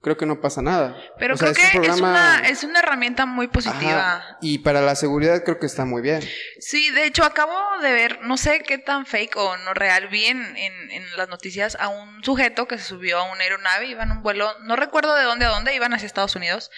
creo 0.01 0.17
que 0.17 0.25
no 0.25 0.39
pasa 0.41 0.61
nada. 0.61 0.95
Pero 1.17 1.33
O 1.35 1.37
sea, 1.37 1.51
creo 1.53 1.63
es 1.65 1.71
que 1.71 1.77
un 1.77 1.83
es, 1.85 1.89
programa- 1.89 2.37
una, 2.39 2.47
es 2.49 2.63
una 2.63 2.79
herramienta 2.79 3.25
muy 3.25 3.47
positiva. 3.47 4.17
Ajá, 4.17 4.37
Y 4.41 4.59
para 4.59 4.81
la 4.81 4.95
seguridad 4.95 5.43
creo 5.43 5.57
que 5.57 5.65
está 5.65 5.85
muy 5.85 6.01
bien. 6.01 6.21
Sí, 6.59 6.89
de 6.91 7.05
hecho 7.05 7.23
acabo 7.23 7.53
de 7.81 7.91
ver, 7.93 8.19
no 8.21 8.37
sé 8.37 8.59
qué 8.59 8.77
tan 8.77 9.05
fake 9.05 9.35
o 9.37 9.57
no 9.57 9.73
real, 9.73 10.07
vi 10.09 10.25
en, 10.25 10.41
en- 10.57 10.91
en 10.91 11.17
las 11.17 11.29
noticias 11.29 11.75
a 11.79 11.87
un 11.87 12.23
sujeto 12.23 12.67
que 12.67 12.77
se 12.77 12.83
subió 12.83 13.17
a 13.19 13.31
una 13.31 13.41
aeronave, 13.41 13.87
iba 13.87 14.03
en 14.03 14.11
un 14.11 14.21
vuelo, 14.21 14.51
no 14.63 14.75
recuerdo 14.75 15.15
de 15.15 15.23
dónde 15.23 15.45
a 15.45 15.49
dónde, 15.49 15.73
iban 15.73 15.93
hacia 15.93 16.05
Estados 16.05 16.35
Unidos, 16.35 16.69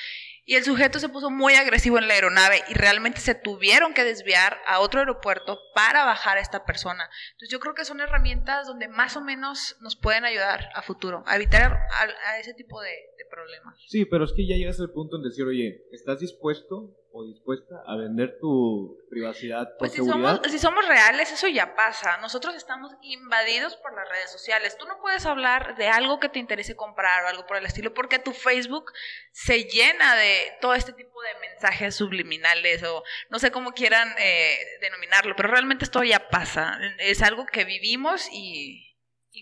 y 0.50 0.56
el 0.56 0.64
sujeto 0.64 0.98
se 0.98 1.10
puso 1.10 1.30
muy 1.30 1.56
agresivo 1.56 1.98
en 1.98 2.08
la 2.08 2.14
aeronave 2.14 2.64
y 2.70 2.74
realmente 2.74 3.20
se 3.20 3.36
tuvieron 3.36 3.94
que 3.94 4.06
desviar 4.06 4.62
a 4.66 4.80
otro 4.80 5.02
aeropuerto 5.02 5.60
para 5.76 6.06
bajar 6.06 6.38
a 6.38 6.42
esta 6.42 6.64
persona. 6.64 7.10
Entonces 7.34 7.50
yo 7.50 7.60
creo 7.60 7.74
que 7.74 7.84
son 7.84 8.00
herramientas 8.00 8.66
donde 8.66 8.88
más 8.88 9.18
o 9.18 9.22
menos 9.22 9.76
nos 9.82 9.98
pueden 9.98 10.24
ayudar 10.24 10.70
a 10.74 10.82
futuro, 10.82 11.22
a 11.28 11.36
evitar 11.36 11.74
a, 11.74 12.30
a 12.32 12.40
ese 12.40 12.54
tipo 12.54 12.82
de, 12.82 12.90
de 12.90 13.26
problemas. 13.30 13.76
Sí, 13.88 14.06
pero 14.06 14.24
es 14.24 14.32
que 14.32 14.48
ya 14.48 14.56
llegas 14.56 14.80
al 14.80 14.92
punto 14.92 15.18
en 15.18 15.24
decir, 15.24 15.44
oye, 15.46 15.84
¿estás 15.92 16.22
dispuesto 16.22 16.96
o 17.12 17.26
dispuesta 17.26 17.76
a 17.88 17.96
vender 17.96 18.38
tu 18.40 19.00
privacidad 19.10 19.68
Pues 19.80 19.92
si 19.92 19.98
seguridad? 19.98 20.36
somos, 20.36 20.52
si 20.52 20.60
somos 20.60 20.88
reales, 20.88 21.32
eso 21.32 21.48
ya 21.48 21.74
pasa. 21.76 22.18
Nosotros 22.18 22.54
estamos 22.56 22.92
invadidos 23.02 23.76
por 23.78 23.96
las 23.96 24.08
redes 24.08 24.32
sociales. 24.32 24.78
Tú 24.78 24.86
no 24.86 25.00
puedes 25.02 25.26
hablar 25.26 25.76
de 25.78 25.88
algo 25.88 26.20
que 26.20 26.30
te 26.30 26.38
interese 26.38 26.76
comprar 26.76 27.24
o 27.24 27.28
algo 27.28 27.48
por 27.48 27.58
el 27.58 27.66
estilo, 27.66 27.94
porque 27.94 28.20
tu 28.20 28.34
Facebook 28.34 28.92
se 29.32 29.64
llena 29.64 30.16
de 30.16 30.37
todo 30.62 30.74
este 30.74 30.94
tipo 30.94 31.22
de 31.22 31.48
mensajes 31.50 31.96
subliminales 31.96 32.84
o 32.84 33.04
no 33.30 33.40
sé 33.40 33.52
cómo 33.52 33.74
quieran 33.74 34.14
eh, 34.18 34.58
denominarlo, 34.82 35.36
pero 35.36 35.50
realmente 35.50 35.86
esto 35.86 36.04
ya 36.04 36.30
pasa. 36.30 36.80
Es 37.00 37.22
algo 37.22 37.46
que 37.46 37.66
vivimos 37.66 38.28
y 38.32 38.87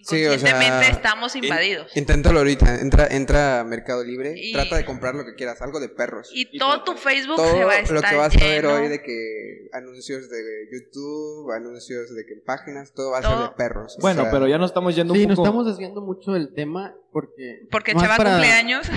Sí, 0.03 0.25
o 0.25 0.38
sea, 0.38 0.50
inconscientemente 0.50 0.92
estamos 0.92 1.36
invadidos. 1.36 1.95
Inténtalo 1.97 2.39
ahorita, 2.39 2.80
entra, 2.81 3.07
entra 3.07 3.59
a 3.59 3.63
Mercado 3.63 4.03
Libre, 4.03 4.33
Y- 4.36 4.53
trata 4.53 4.77
de 4.77 4.86
comprar 4.86 5.15
lo 5.15 5.25
que 5.25 5.36
quieras, 5.36 5.62
algo 5.62 5.80
de 5.80 5.89
perros. 5.89 6.30
y 6.33 6.50
y 6.56 6.57
todo 6.59 6.83
tu 6.83 6.94
Facebook 6.95 7.36
Todo 7.38 7.51
se 7.51 7.63
va 7.63 7.74
a 7.74 7.80
estar 7.80 7.95
lo 7.95 8.01
que 8.01 8.15
vas 8.15 8.36
a 8.36 8.39
ver 8.39 8.63
lleno. 8.63 8.75
hoy 8.75 8.88
de 8.88 9.01
que 9.01 9.70
anuncios 9.74 10.29
de 10.29 10.38
YouTube, 10.72 11.51
anuncios 11.51 12.13
de 12.15 12.25
que 12.25 12.36
páginas, 12.46 12.93
todo 12.93 13.12
va 13.12 13.20
a 13.20 13.22
ser 13.22 13.38
de 13.50 13.55
perros. 13.55 13.96
o 13.98 14.01
Bueno, 14.01 14.24
sea, 14.24 14.31
pero 14.31 14.48
ya 14.48 14.58
nos 14.58 14.72
estamos 14.72 14.96
yendo 14.96 15.13
Sí, 15.13 15.24
un 15.24 15.29
nos 15.29 15.36
poco... 15.38 15.48
estamos 15.48 15.65
desviando 15.67 16.01
mucho 16.01 16.31
del 16.34 16.53
tema 16.53 16.96
porque... 17.12 17.62
Porque 17.72 17.93
para- 17.93 18.15
cumpleaños. 18.17 18.88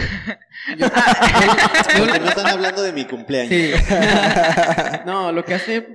Yo- 0.77 0.87
Porque 1.99 2.19
no 2.21 2.29
están 2.29 2.47
hablando 2.47 2.83
de 2.83 2.93
mi 2.93 3.05
cumpleaños. 3.07 3.51
Sí. 3.53 3.73
no, 5.07 5.33
lo 5.33 5.45
que 5.45 5.55
hace, 5.55 5.87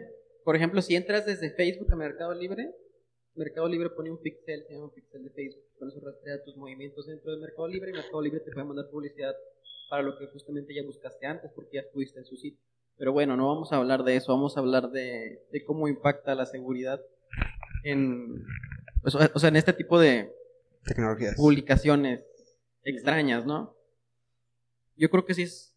por 0.43 0.55
ejemplo, 0.55 0.81
si 0.81 0.95
entras 0.95 1.25
desde 1.25 1.51
Facebook 1.51 1.91
a 1.91 1.95
Mercado 1.95 2.33
Libre, 2.33 2.69
Mercado 3.35 3.67
Libre 3.67 3.89
pone 3.89 4.11
un 4.11 4.19
pixel, 4.19 4.63
se 4.67 4.73
llama 4.73 4.85
un 4.85 4.93
pixel 4.93 5.23
de 5.23 5.29
Facebook, 5.31 5.63
con 5.79 5.89
eso 5.89 5.99
rastrea 5.99 6.43
tus 6.43 6.55
movimientos 6.55 7.07
dentro 7.07 7.31
de 7.31 7.39
Mercado 7.39 7.67
Libre 7.67 7.89
y 7.91 7.93
Mercado 7.93 8.21
Libre 8.21 8.39
te 8.41 8.51
puede 8.51 8.65
mandar 8.65 8.89
publicidad 8.89 9.33
para 9.89 10.03
lo 10.03 10.17
que 10.17 10.27
justamente 10.27 10.73
ya 10.73 10.83
buscaste 10.83 11.25
antes 11.25 11.51
porque 11.53 11.77
ya 11.77 11.81
estuviste 11.81 12.19
en 12.19 12.25
su 12.25 12.35
sitio. 12.35 12.59
Pero 12.97 13.11
bueno, 13.11 13.35
no 13.35 13.47
vamos 13.47 13.71
a 13.71 13.77
hablar 13.77 14.03
de 14.03 14.15
eso, 14.15 14.33
vamos 14.33 14.55
a 14.55 14.59
hablar 14.59 14.91
de, 14.91 15.41
de 15.51 15.63
cómo 15.65 15.87
impacta 15.87 16.35
la 16.35 16.45
seguridad 16.45 17.01
en, 17.83 18.45
pues, 19.01 19.15
o 19.15 19.39
sea, 19.39 19.49
en 19.49 19.55
este 19.55 19.73
tipo 19.73 19.99
de, 19.99 20.33
Tecnologías. 20.85 21.35
publicaciones 21.35 22.21
extrañas, 22.83 23.45
¿no? 23.45 23.75
Yo 24.95 25.09
creo 25.09 25.25
que 25.25 25.33
sí 25.33 25.43
es, 25.43 25.75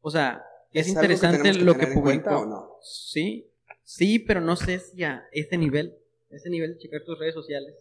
o 0.00 0.10
sea, 0.10 0.44
es, 0.72 0.86
que 0.86 0.92
interesante 0.92 1.54
lo 1.54 1.76
que 1.76 1.88
publicó. 1.88 2.40
o 2.40 2.46
no? 2.46 2.76
Sí, 2.82 3.50
sí, 3.82 4.18
pero 4.18 4.40
no 4.40 4.54
sé 4.56 4.78
si 4.78 5.02
a 5.02 5.26
ese 5.32 5.56
nivel, 5.56 5.97
ese 6.30 6.50
nivel 6.50 6.74
de 6.74 6.78
checar 6.78 7.02
tus 7.04 7.18
redes 7.18 7.34
sociales, 7.34 7.74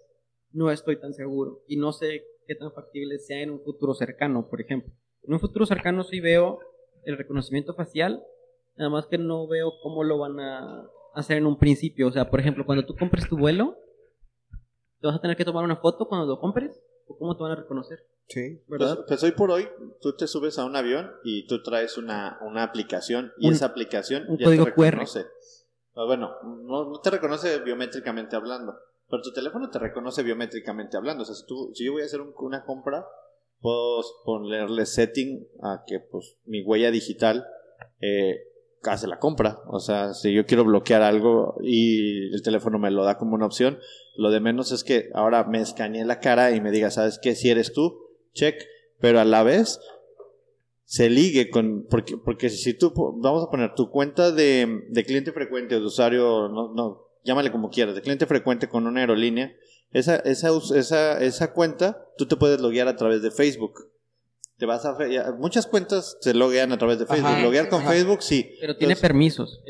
no 0.51 0.71
estoy 0.71 0.99
tan 0.99 1.13
seguro 1.13 1.63
y 1.67 1.77
no 1.77 1.91
sé 1.91 2.23
qué 2.47 2.55
tan 2.55 2.71
factible 2.71 3.19
sea 3.19 3.41
en 3.41 3.51
un 3.51 3.61
futuro 3.63 3.93
cercano, 3.93 4.47
por 4.49 4.61
ejemplo. 4.61 4.93
En 5.23 5.33
un 5.33 5.39
futuro 5.39 5.65
cercano 5.65 6.03
sí 6.03 6.19
veo 6.21 6.59
el 7.03 7.17
reconocimiento 7.17 7.73
facial, 7.73 8.23
nada 8.77 8.89
más 8.89 9.07
que 9.07 9.17
no 9.17 9.47
veo 9.47 9.73
cómo 9.83 10.03
lo 10.03 10.17
van 10.17 10.39
a 10.39 10.89
hacer 11.13 11.37
en 11.37 11.45
un 11.47 11.57
principio. 11.57 12.07
O 12.07 12.11
sea, 12.11 12.29
por 12.29 12.39
ejemplo, 12.39 12.65
cuando 12.65 12.85
tú 12.85 12.95
compres 12.95 13.27
tu 13.27 13.37
vuelo, 13.37 13.77
¿te 15.01 15.07
vas 15.07 15.15
a 15.17 15.21
tener 15.21 15.35
que 15.35 15.45
tomar 15.45 15.63
una 15.63 15.77
foto 15.77 16.07
cuando 16.07 16.25
lo 16.27 16.39
compres? 16.39 16.79
¿O 17.07 17.17
cómo 17.17 17.35
te 17.35 17.43
van 17.43 17.51
a 17.53 17.55
reconocer? 17.55 17.99
Sí. 18.27 18.61
¿Verdad? 18.67 18.95
Pues, 18.95 19.07
pues 19.07 19.23
hoy 19.23 19.31
por 19.31 19.51
hoy, 19.51 19.67
tú 20.01 20.15
te 20.15 20.27
subes 20.27 20.59
a 20.59 20.65
un 20.65 20.75
avión 20.75 21.11
y 21.23 21.47
tú 21.47 21.61
traes 21.63 21.97
una, 21.97 22.37
una 22.41 22.63
aplicación 22.63 23.31
y 23.39 23.47
Un- 23.47 23.53
esa 23.53 23.67
aplicación 23.67 24.25
un 24.29 24.37
ya 24.37 24.45
código 24.45 24.65
te 24.65 24.71
QR. 24.73 24.83
reconoce. 24.91 25.19
Ah, 25.21 25.25
Bueno, 26.05 26.31
no, 26.43 26.99
te 27.01 27.09
reconoce 27.09 27.59
biométricamente 27.59 28.35
hablando, 28.35 28.75
Pero 29.09 29.21
tu 29.23 29.31
teléfono 29.31 29.69
te 29.69 29.79
reconoce 29.79 30.21
biométricamente 30.21 30.97
hablando. 30.97 31.23
O 31.23 31.25
sea, 31.25 31.33
si, 31.33 31.43
si 31.73 31.85
yo 31.85 31.93
voy 31.93 32.01
a 32.01 32.05
hacer 32.05 32.19
un- 32.21 32.33
una 32.39 32.65
compra, 32.65 33.05
puedo 33.61 34.01
ponerle 34.25 34.85
setting 34.85 35.47
a 35.63 35.83
que 35.87 35.99
pues 35.99 36.37
mi 36.45 36.61
huella 36.61 36.91
digital 36.91 37.45
eh, 38.01 38.35
hace 38.83 39.07
la 39.07 39.17
compra. 39.19 39.59
O 39.67 39.79
sea, 39.79 40.13
si 40.13 40.33
yo 40.33 40.45
quiero 40.45 40.65
bloquear 40.65 41.01
algo 41.01 41.55
y 41.61 42.33
el 42.33 42.41
teléfono 42.43 42.79
me 42.79 42.91
lo 42.91 43.03
da 43.05 43.17
como 43.17 43.35
una 43.35 43.45
opción, 43.45 43.79
lo 44.17 44.29
de 44.29 44.39
menos 44.41 44.71
es 44.73 44.83
que 44.83 45.09
ahora 45.13 45.45
me 45.45 45.61
escaneé 45.61 46.03
la 46.05 46.19
cara 46.19 46.51
y 46.51 46.59
me 46.61 46.71
diga, 46.71 46.91
¿sabes 46.91 47.17
qué? 47.21 47.33
Si 47.33 47.49
eres 47.49 47.71
tú, 47.73 47.97
check. 48.33 48.61
Pero 48.99 49.19
a 49.19 49.25
la 49.25 49.43
vez 49.43 49.79
se 50.89 51.09
ligue 51.09 51.49
con. 51.49 51.85
Porque, 51.89 52.15
porque 52.17 52.49
si 52.49 52.73
tú. 52.73 52.93
Vamos 53.17 53.43
a 53.45 53.51
poner 53.51 53.75
tu 53.75 53.91
cuenta 53.91 54.31
de, 54.31 54.85
de 54.89 55.03
cliente 55.03 55.33
frecuente 55.33 55.75
o 55.75 55.79
de 55.81 55.85
usuario, 55.85 56.47
no, 56.47 56.73
no, 56.73 57.01
llámale 57.25 57.51
como 57.51 57.69
quieras, 57.69 57.93
de 57.93 58.01
cliente 58.01 58.25
frecuente 58.25 58.69
con 58.69 58.87
una 58.87 59.01
aerolínea, 59.01 59.53
esa, 59.91 60.15
esa, 60.15 60.49
esa, 60.75 61.21
esa 61.21 61.51
cuenta 61.53 62.05
tú 62.17 62.25
te 62.25 62.37
puedes 62.37 62.61
loguear 62.61 62.87
a 62.87 62.95
través 62.95 63.21
de 63.21 63.31
Facebook. 63.31 63.89
Te 64.57 64.65
vas 64.65 64.85
a. 64.85 64.97
Muchas 65.37 65.67
cuentas 65.67 66.17
se 66.21 66.33
loguean 66.33 66.71
a 66.71 66.77
través 66.77 66.99
de 66.99 67.05
Facebook. 67.05 67.27
Ajá. 67.31 67.43
Loguear 67.43 67.67
con 67.67 67.81
Ajá. 67.81 67.91
Facebook, 67.91 68.23
sí. 68.23 68.55
Pero 68.61 68.77
tiene 68.77 68.93
Entonces, 68.93 69.01
permisos. 69.01 69.61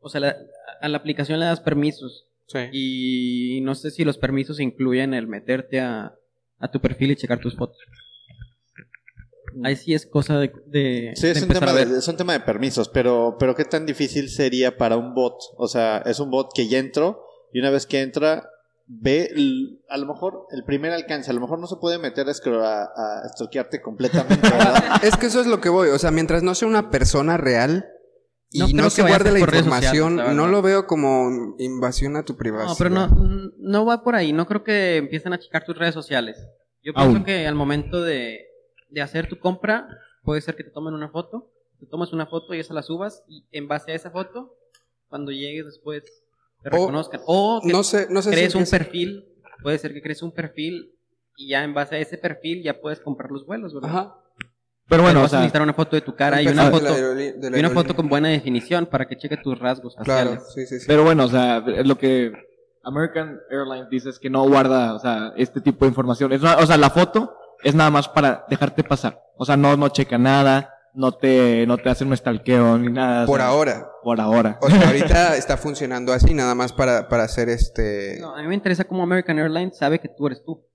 O 0.00 0.08
sea, 0.08 0.20
la- 0.20 0.36
a 0.80 0.88
la 0.88 0.96
aplicación 0.98 1.40
le 1.40 1.46
das 1.46 1.60
permisos. 1.60 2.26
Sí. 2.46 2.58
Y 2.72 3.60
no 3.62 3.74
sé 3.74 3.90
si 3.90 4.04
los 4.04 4.18
permisos 4.18 4.60
incluyen 4.60 5.14
el 5.14 5.26
meterte 5.26 5.80
a, 5.80 6.14
a 6.58 6.70
tu 6.70 6.80
perfil 6.80 7.10
y 7.10 7.16
checar 7.16 7.40
tus 7.40 7.54
fotos. 7.56 7.76
Ahí 9.64 9.76
sí 9.76 9.94
es 9.94 10.06
cosa 10.06 10.38
de, 10.38 10.52
de, 10.66 11.12
Sí, 11.14 11.26
de 11.26 11.32
es 11.32 11.42
un, 11.42 11.48
tema 11.48 11.70
a 11.70 11.74
ver. 11.74 11.88
de, 11.88 11.98
es 11.98 12.08
un 12.08 12.16
tema 12.16 12.32
de 12.32 12.40
permisos, 12.40 12.88
pero, 12.88 13.36
pero 13.38 13.54
¿qué 13.54 13.64
tan 13.64 13.86
difícil 13.86 14.28
sería 14.28 14.76
para 14.76 14.96
un 14.96 15.14
bot? 15.14 15.36
O 15.56 15.68
sea, 15.68 15.98
es 15.98 16.20
un 16.20 16.30
bot 16.30 16.50
que 16.54 16.68
ya 16.68 16.78
entró 16.78 17.22
y 17.52 17.60
una 17.60 17.70
vez 17.70 17.86
que 17.86 18.00
entra, 18.00 18.48
ve, 18.86 19.30
a 19.88 19.96
lo 19.96 20.06
mejor 20.06 20.46
el 20.52 20.64
primer 20.64 20.92
alcance, 20.92 21.30
a 21.30 21.34
lo 21.34 21.40
mejor 21.40 21.58
no 21.58 21.66
se 21.66 21.76
puede 21.76 21.98
meter 21.98 22.26
a, 22.28 22.30
a, 22.30 22.84
a 23.24 23.28
stalkearte 23.28 23.82
completamente, 23.82 24.48
¿verdad? 24.50 25.04
Es 25.04 25.16
que 25.16 25.26
eso 25.26 25.40
es 25.40 25.46
lo 25.46 25.60
que 25.60 25.68
voy. 25.68 25.88
O 25.88 25.98
sea, 25.98 26.10
mientras 26.10 26.42
no 26.42 26.54
sea 26.54 26.68
una 26.68 26.90
persona 26.90 27.36
real 27.36 27.86
y 28.52 28.74
No 28.74 28.90
se 28.90 29.02
guarde 29.02 29.30
la 29.30 29.38
información, 29.38 30.16
sociales, 30.16 30.26
la 30.26 30.34
no 30.34 30.48
lo 30.48 30.60
veo 30.60 30.86
como 30.86 31.54
invasión 31.58 32.16
a 32.16 32.24
tu 32.24 32.36
privacidad. 32.36 32.68
No, 32.68 32.76
pero 32.76 32.90
no, 32.90 33.50
no 33.58 33.84
va 33.84 34.02
por 34.02 34.16
ahí. 34.16 34.32
No 34.32 34.46
creo 34.46 34.64
que 34.64 34.96
empiecen 34.96 35.32
a 35.32 35.38
checar 35.38 35.64
tus 35.64 35.78
redes 35.78 35.94
sociales. 35.94 36.36
Yo 36.82 36.92
pienso 36.92 37.16
Aún. 37.16 37.24
que 37.24 37.46
al 37.46 37.54
momento 37.54 38.02
de, 38.02 38.40
de 38.90 39.02
hacer 39.02 39.28
tu 39.28 39.38
compra, 39.38 39.88
puede 40.24 40.40
ser 40.40 40.56
que 40.56 40.64
te 40.64 40.70
tomen 40.70 40.94
una 40.94 41.08
foto, 41.08 41.50
te 41.78 41.86
tomas 41.86 42.12
una 42.12 42.26
foto 42.26 42.54
y 42.54 42.60
esa 42.60 42.74
la 42.74 42.82
subas, 42.82 43.22
y 43.28 43.44
en 43.52 43.68
base 43.68 43.92
a 43.92 43.94
esa 43.94 44.10
foto, 44.10 44.54
cuando 45.08 45.32
llegues 45.32 45.66
después, 45.66 46.04
te 46.62 46.68
O- 46.68 46.72
reconozcan. 46.72 47.20
O 47.26 47.60
que 47.64 47.72
No 47.72 47.82
sé, 47.82 48.06
no 48.10 48.22
sé 48.22 48.30
crees 48.30 48.52
si 48.52 48.58
un 48.58 48.64
perfil, 48.66 49.24
puede 49.62 49.78
ser 49.78 49.92
que 49.94 50.02
crees 50.02 50.22
un 50.22 50.32
perfil 50.32 50.92
y 51.36 51.48
ya 51.48 51.64
en 51.64 51.72
base 51.74 51.96
a 51.96 51.98
ese 51.98 52.18
perfil 52.18 52.62
ya 52.62 52.80
puedes 52.80 53.00
comprar 53.00 53.30
los 53.30 53.46
vuelos, 53.46 53.72
¿verdad? 53.74 53.90
Ajá. 53.90 54.16
Pero 54.88 55.02
bueno, 55.04 55.20
o 55.20 55.22
vas 55.22 55.28
a 55.32 55.36
sea, 55.36 55.38
necesitar 55.40 55.62
una 55.62 55.72
foto 55.72 55.94
de 55.96 56.02
tu 56.02 56.14
cara 56.16 56.42
y 56.42 56.46
Un 56.48 56.54
una 56.54 56.70
foto, 56.70 56.84
de 56.84 56.90
la 56.90 56.96
aerolí- 56.96 57.34
de 57.38 57.50
la 57.50 57.56
y 57.56 57.60
una 57.60 57.70
foto 57.70 57.94
con 57.94 58.08
buena 58.08 58.28
definición 58.28 58.86
para 58.86 59.06
que 59.06 59.16
cheque 59.16 59.36
tus 59.36 59.56
rasgos 59.58 59.94
Claro, 59.94 60.30
faciales. 60.30 60.52
sí, 60.52 60.66
sí, 60.66 60.80
sí. 60.80 60.86
pero 60.88 61.04
bueno, 61.04 61.24
o 61.24 61.28
sea, 61.28 61.60
lo 61.60 61.96
que 61.96 62.32
American 62.82 63.40
Airlines 63.50 63.88
dice 63.88 64.10
es 64.10 64.18
que 64.18 64.28
no 64.30 64.46
guarda, 64.48 64.94
o 64.94 64.98
sea, 64.98 65.32
este 65.36 65.60
tipo 65.60 65.84
de 65.84 65.90
información. 65.90 66.32
Es 66.32 66.40
una- 66.42 66.56
o 66.56 66.66
sea, 66.66 66.76
la 66.76 66.90
foto 66.90 67.36
es 67.64 67.74
nada 67.74 67.90
más 67.90 68.08
para 68.08 68.44
dejarte 68.48 68.82
pasar. 68.84 69.22
O 69.36 69.44
sea, 69.44 69.56
no, 69.56 69.76
no 69.76 69.88
checa 69.88 70.18
nada, 70.18 70.74
no 70.94 71.12
te, 71.12 71.66
no 71.66 71.78
te 71.78 71.88
hacen 71.88 72.08
un 72.08 72.16
stalkeo 72.16 72.78
ni 72.78 72.92
nada. 72.92 73.24
o 73.24 73.26
Por 73.26 73.38
sea, 73.40 73.48
ahora. 73.48 73.86
Por 74.02 74.20
ahora. 74.20 74.58
O 74.62 74.68
sea, 74.70 74.86
ahorita 74.86 75.36
está 75.38 75.56
funcionando 75.56 76.12
así, 76.12 76.34
nada 76.34 76.54
más 76.54 76.72
para, 76.72 77.08
para 77.08 77.24
hacer 77.24 77.48
este... 77.48 78.18
No, 78.20 78.34
a 78.34 78.42
mí 78.42 78.48
me 78.48 78.54
interesa 78.54 78.84
cómo 78.84 79.02
American 79.02 79.38
Airlines 79.38 79.76
sabe 79.76 79.98
que 79.98 80.08
tú 80.08 80.26
eres 80.26 80.42
tú. 80.44 80.52
O 80.52 80.66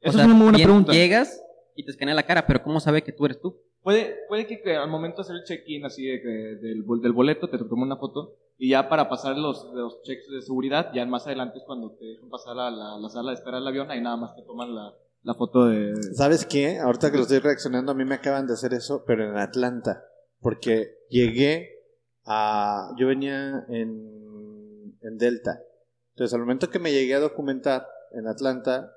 Eso 0.00 0.12
sea, 0.12 0.22
es 0.22 0.26
una 0.26 0.34
muy 0.34 0.44
buena 0.50 0.58
pregunta. 0.64 0.92
Llegas 0.92 1.40
y 1.76 1.84
te 1.84 1.90
escanea 1.90 2.14
la 2.14 2.22
cara, 2.24 2.46
pero 2.46 2.62
¿cómo 2.62 2.80
sabe 2.80 3.02
que 3.02 3.12
tú 3.12 3.24
eres 3.26 3.40
tú? 3.40 3.60
Puede, 3.82 4.16
puede 4.28 4.46
que, 4.46 4.60
que 4.62 4.76
al 4.76 4.88
momento 4.88 5.16
de 5.16 5.22
hacer 5.22 5.36
el 5.36 5.44
check-in 5.44 5.84
así 5.84 6.06
de 6.06 6.20
que- 6.22 6.28
del, 6.28 6.84
del 7.02 7.12
boleto 7.12 7.48
te 7.48 7.58
tome 7.58 7.82
una 7.82 7.96
foto 7.96 8.36
y 8.58 8.70
ya 8.70 8.88
para 8.88 9.08
pasar 9.08 9.36
los, 9.36 9.64
los 9.74 10.02
checks 10.02 10.28
de 10.30 10.40
seguridad, 10.42 10.92
ya 10.94 11.04
más 11.04 11.26
adelante 11.26 11.58
es 11.58 11.64
cuando 11.66 11.90
te 11.96 12.04
dejan 12.04 12.28
pasar 12.30 12.56
a 12.60 12.70
la, 12.70 12.96
la 12.98 13.08
sala 13.08 13.30
de 13.30 13.34
espera 13.34 13.56
del 13.58 13.66
avión, 13.66 13.90
ahí 13.90 14.00
nada 14.00 14.16
más 14.16 14.36
te 14.36 14.42
toman 14.42 14.72
la, 14.72 14.92
la 15.22 15.34
foto 15.34 15.66
de... 15.66 15.94
¿Sabes 16.14 16.46
qué? 16.46 16.78
Ahorita 16.78 17.10
que 17.10 17.16
lo 17.16 17.22
estoy 17.22 17.38
reaccionando, 17.38 17.92
a 17.92 17.94
mí 17.94 18.04
me 18.04 18.16
acaban 18.16 18.46
de 18.46 18.54
hacer 18.54 18.74
eso, 18.74 19.04
pero 19.06 19.24
en 19.24 19.36
Atlanta. 19.36 20.04
Porque 20.40 20.96
llegué 21.08 21.82
a. 22.24 22.92
Yo 22.98 23.06
venía 23.06 23.64
en, 23.68 24.96
en 25.00 25.18
Delta. 25.18 25.62
Entonces, 26.10 26.34
al 26.34 26.40
momento 26.40 26.70
que 26.70 26.78
me 26.78 26.92
llegué 26.92 27.14
a 27.14 27.20
documentar 27.20 27.86
en 28.12 28.26
Atlanta, 28.26 28.92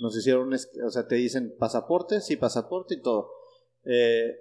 nos 0.00 0.16
hicieron. 0.16 0.52
O 0.52 0.90
sea, 0.90 1.06
te 1.06 1.14
dicen 1.16 1.54
pasaporte, 1.58 2.20
sí, 2.20 2.36
pasaporte 2.36 2.94
y 2.94 3.02
todo. 3.02 3.30
Eh, 3.84 4.36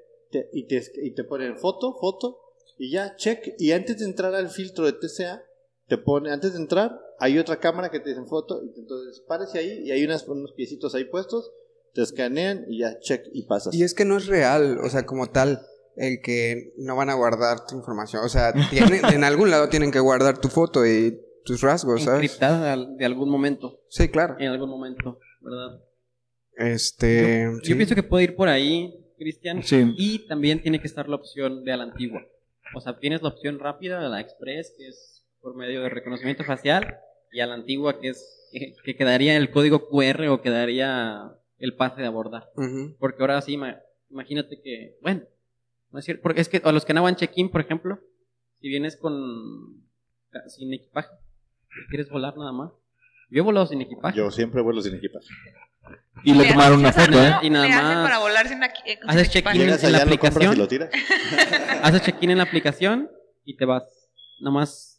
y, 0.51 0.67
te, 0.67 0.83
y 1.03 1.11
te 1.11 1.23
ponen 1.23 1.57
foto, 1.57 1.93
foto, 1.93 2.39
y 2.77 2.91
ya, 2.91 3.15
check. 3.15 3.55
Y 3.59 3.71
antes 3.71 3.99
de 3.99 4.05
entrar 4.05 4.33
al 4.35 4.49
filtro 4.49 4.85
de 4.85 4.93
TCA, 4.93 5.43
te 5.87 5.97
pone. 5.97 6.31
Antes 6.31 6.53
de 6.53 6.59
entrar, 6.59 6.99
hay 7.19 7.37
otra 7.37 7.59
cámara 7.59 7.89
que 7.89 7.99
te 7.99 8.09
dicen 8.09 8.27
foto, 8.27 8.61
y 8.63 8.79
entonces 8.79 9.21
párese 9.27 9.59
ahí, 9.59 9.83
y 9.85 9.91
hay 9.91 10.03
unas, 10.03 10.27
unos 10.27 10.53
piecitos 10.53 10.95
ahí 10.95 11.05
puestos 11.05 11.51
te 11.93 12.01
escanean 12.01 12.65
y 12.67 12.79
ya 12.79 12.99
check 12.99 13.25
y 13.33 13.43
pasas. 13.43 13.73
Y 13.73 13.83
es 13.83 13.93
que 13.93 14.05
no 14.05 14.17
es 14.17 14.27
real, 14.27 14.79
o 14.83 14.89
sea, 14.89 15.05
como 15.05 15.29
tal, 15.29 15.61
el 15.95 16.21
que 16.21 16.73
no 16.77 16.95
van 16.95 17.09
a 17.09 17.13
guardar 17.13 17.65
tu 17.65 17.75
información. 17.75 18.23
O 18.25 18.29
sea, 18.29 18.53
tienen, 18.69 19.01
en 19.05 19.23
algún 19.23 19.49
lado 19.49 19.69
tienen 19.69 19.91
que 19.91 19.99
guardar 19.99 20.39
tu 20.39 20.49
foto 20.49 20.85
y 20.85 21.19
tus 21.45 21.61
rasgos, 21.61 22.03
¿sabes? 22.03 22.23
Encriptada 22.23 22.77
de 22.77 23.05
algún 23.05 23.29
momento. 23.29 23.81
Sí, 23.89 24.09
claro. 24.09 24.35
En 24.39 24.49
algún 24.49 24.69
momento, 24.69 25.19
¿verdad? 25.41 25.81
Este... 26.55 27.43
Yo, 27.45 27.59
sí. 27.61 27.69
yo 27.69 27.75
pienso 27.75 27.95
que 27.95 28.03
puede 28.03 28.25
ir 28.25 28.35
por 28.35 28.47
ahí, 28.47 28.93
Cristian. 29.17 29.61
Sí. 29.63 29.93
Y 29.97 30.27
también 30.27 30.61
tiene 30.61 30.79
que 30.79 30.87
estar 30.87 31.07
la 31.07 31.15
opción 31.15 31.63
de 31.63 31.73
a 31.73 31.77
la 31.77 31.83
antigua. 31.83 32.25
O 32.75 32.81
sea, 32.81 32.97
tienes 32.97 33.21
la 33.21 33.29
opción 33.29 33.59
rápida, 33.59 33.99
la 34.01 34.19
express, 34.19 34.73
que 34.77 34.87
es 34.87 35.12
por 35.43 35.55
medio 35.55 35.83
de 35.83 35.89
reconocimiento 35.89 36.43
facial, 36.43 36.97
y 37.31 37.41
a 37.41 37.45
la 37.47 37.53
antigua, 37.55 37.99
que 37.99 38.09
es 38.09 38.49
que, 38.51 38.73
que 38.83 38.95
quedaría 38.95 39.35
el 39.37 39.51
código 39.51 39.89
QR 39.89 40.27
o 40.29 40.41
quedaría 40.41 41.31
el 41.59 41.75
pase 41.75 42.01
de 42.01 42.07
abordar. 42.07 42.49
Porque 42.97 43.21
ahora 43.21 43.41
sí, 43.41 43.57
ma- 43.57 43.77
imagínate 44.09 44.61
que, 44.61 44.95
bueno, 45.01 45.21
no 45.91 45.99
es 45.99 46.05
cierto, 46.05 46.23
porque 46.23 46.41
es 46.41 46.49
que 46.49 46.61
a 46.63 46.71
los 46.71 46.85
que 46.85 46.93
no 46.93 47.03
van 47.03 47.15
check-in, 47.17 47.49
por 47.49 47.61
ejemplo, 47.61 47.99
si 48.61 48.69
vienes 48.69 48.95
con 48.95 49.83
sin 50.47 50.73
equipaje, 50.73 51.09
quieres 51.89 52.09
volar 52.09 52.35
nada 52.37 52.51
más. 52.51 52.71
Yo 53.29 53.39
he 53.39 53.41
volado 53.41 53.65
sin 53.67 53.81
equipaje. 53.81 54.17
Yo 54.17 54.31
siempre 54.31 54.61
vuelo 54.61 54.81
sin 54.81 54.95
equipaje. 54.95 55.27
Y 56.23 56.33
le 56.33 56.47
tomaron 56.47 56.79
una 56.79 56.93
foto. 56.93 57.21
¿eh? 57.21 57.33
Y 57.41 57.49
nada 57.49 57.67
más 57.67 57.97
para 58.03 58.19
volar 58.19 58.47
sin, 58.47 58.63
aquí- 58.63 58.81
eh, 58.85 58.97
sin 59.01 59.09
haces 59.09 59.29
check-in. 59.29 59.61
En 59.61 59.69
la 59.69 59.75
lo 59.75 59.97
y 59.97 60.01
aplicación. 60.01 60.57
lo 60.57 60.67
tiras. 60.67 60.89
Haces 61.83 62.01
check-in 62.03 62.31
en 62.31 62.37
la 62.37 62.43
aplicación 62.45 63.09
y 63.43 63.57
te 63.57 63.65
vas. 63.65 63.83
Nada 64.39 64.53
más. 64.53 64.92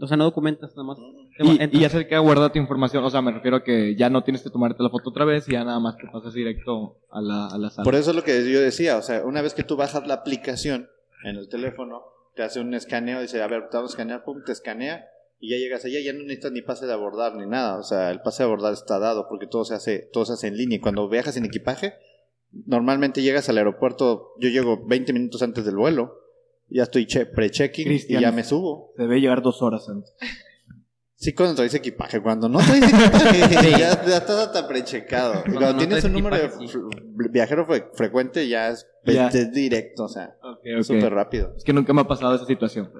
O 0.00 0.06
sea, 0.06 0.16
no 0.16 0.24
documentas, 0.24 0.70
nada 0.76 0.84
más. 0.84 0.98
Y, 1.38 1.76
y 1.76 1.80
ya 1.80 1.88
se 1.88 2.06
queda 2.06 2.20
guardada 2.20 2.52
tu 2.52 2.58
información. 2.58 3.04
O 3.04 3.10
sea, 3.10 3.22
me 3.22 3.32
refiero 3.32 3.58
a 3.58 3.64
que 3.64 3.96
ya 3.96 4.10
no 4.10 4.22
tienes 4.22 4.42
que 4.42 4.50
tomarte 4.50 4.82
la 4.82 4.90
foto 4.90 5.10
otra 5.10 5.24
vez 5.24 5.48
y 5.48 5.52
ya 5.52 5.64
nada 5.64 5.80
más 5.80 5.96
te 5.96 6.06
pasas 6.06 6.34
directo 6.34 6.98
a 7.10 7.20
la, 7.20 7.46
a 7.46 7.58
la 7.58 7.70
sala. 7.70 7.84
Por 7.84 7.94
eso 7.94 8.10
es 8.10 8.16
lo 8.16 8.24
que 8.24 8.50
yo 8.50 8.60
decía, 8.60 8.96
o 8.96 9.02
sea, 9.02 9.24
una 9.24 9.42
vez 9.42 9.54
que 9.54 9.64
tú 9.64 9.76
bajas 9.76 10.06
la 10.06 10.14
aplicación 10.14 10.88
en 11.24 11.36
el 11.36 11.48
teléfono, 11.48 12.02
te 12.34 12.42
hace 12.42 12.60
un 12.60 12.74
escaneo, 12.74 13.20
dice, 13.20 13.42
a 13.42 13.46
ver, 13.48 13.68
te 13.68 13.76
vamos 13.76 13.92
a 13.92 13.94
escanear, 13.94 14.24
pum, 14.24 14.42
te 14.44 14.52
escanea 14.52 15.06
y 15.40 15.50
ya 15.50 15.56
llegas 15.56 15.84
allá, 15.84 16.00
ya 16.00 16.12
no 16.12 16.20
necesitas 16.20 16.52
ni 16.52 16.62
pase 16.62 16.86
de 16.86 16.92
abordar 16.92 17.34
ni 17.34 17.46
nada, 17.46 17.78
o 17.78 17.82
sea, 17.82 18.10
el 18.10 18.20
pase 18.20 18.42
de 18.42 18.46
abordar 18.46 18.72
está 18.72 18.98
dado 18.98 19.28
porque 19.28 19.46
todo 19.46 19.64
se 19.64 19.74
hace, 19.74 20.08
todo 20.12 20.24
se 20.24 20.34
hace 20.34 20.48
en 20.48 20.56
línea 20.56 20.76
y 20.76 20.80
cuando 20.80 21.08
viajas 21.08 21.36
en 21.36 21.44
equipaje, 21.44 21.94
normalmente 22.66 23.22
llegas 23.22 23.48
al 23.48 23.58
aeropuerto, 23.58 24.34
yo 24.38 24.48
llego 24.48 24.86
20 24.86 25.12
minutos 25.12 25.42
antes 25.42 25.64
del 25.64 25.76
vuelo, 25.76 26.20
ya 26.70 26.82
estoy 26.84 27.06
che- 27.06 27.26
pre-checking 27.26 27.92
y 27.92 28.20
ya 28.20 28.32
me 28.32 28.44
subo. 28.44 28.92
Debe 28.96 29.20
llegar 29.20 29.42
dos 29.42 29.62
horas 29.62 29.88
antes. 29.88 30.12
Sí, 31.20 31.32
cuando 31.32 31.56
traes 31.56 31.74
equipaje, 31.74 32.22
cuando 32.22 32.48
no 32.48 32.60
traes 32.60 32.84
equipaje, 32.84 33.70
ya, 33.72 34.04
ya 34.06 34.16
está 34.18 34.52
tan 34.52 34.68
prechecado. 34.68 35.32
Cuando 35.42 35.52
Cuando, 35.60 35.72
no 35.72 35.78
tienes 35.78 36.04
un 36.04 36.12
número 36.12 36.36
de 36.36 36.48
sí. 36.50 36.78
viajero 37.30 37.66
fre- 37.66 37.88
frecuente, 37.94 38.46
ya 38.48 38.68
es, 38.68 38.86
Ya. 39.04 39.26
es 39.28 39.52
directo, 39.52 40.04
o 40.04 40.08
sea, 40.08 40.36
Ok, 40.42 40.60
ok. 40.78 40.82
súper 40.84 41.12
rápido. 41.12 41.54
Es 41.56 41.64
que 41.64 41.72
nunca 41.72 41.92
me 41.92 42.02
ha 42.02 42.06
pasado 42.06 42.36
esa 42.36 42.46
situación. 42.46 42.92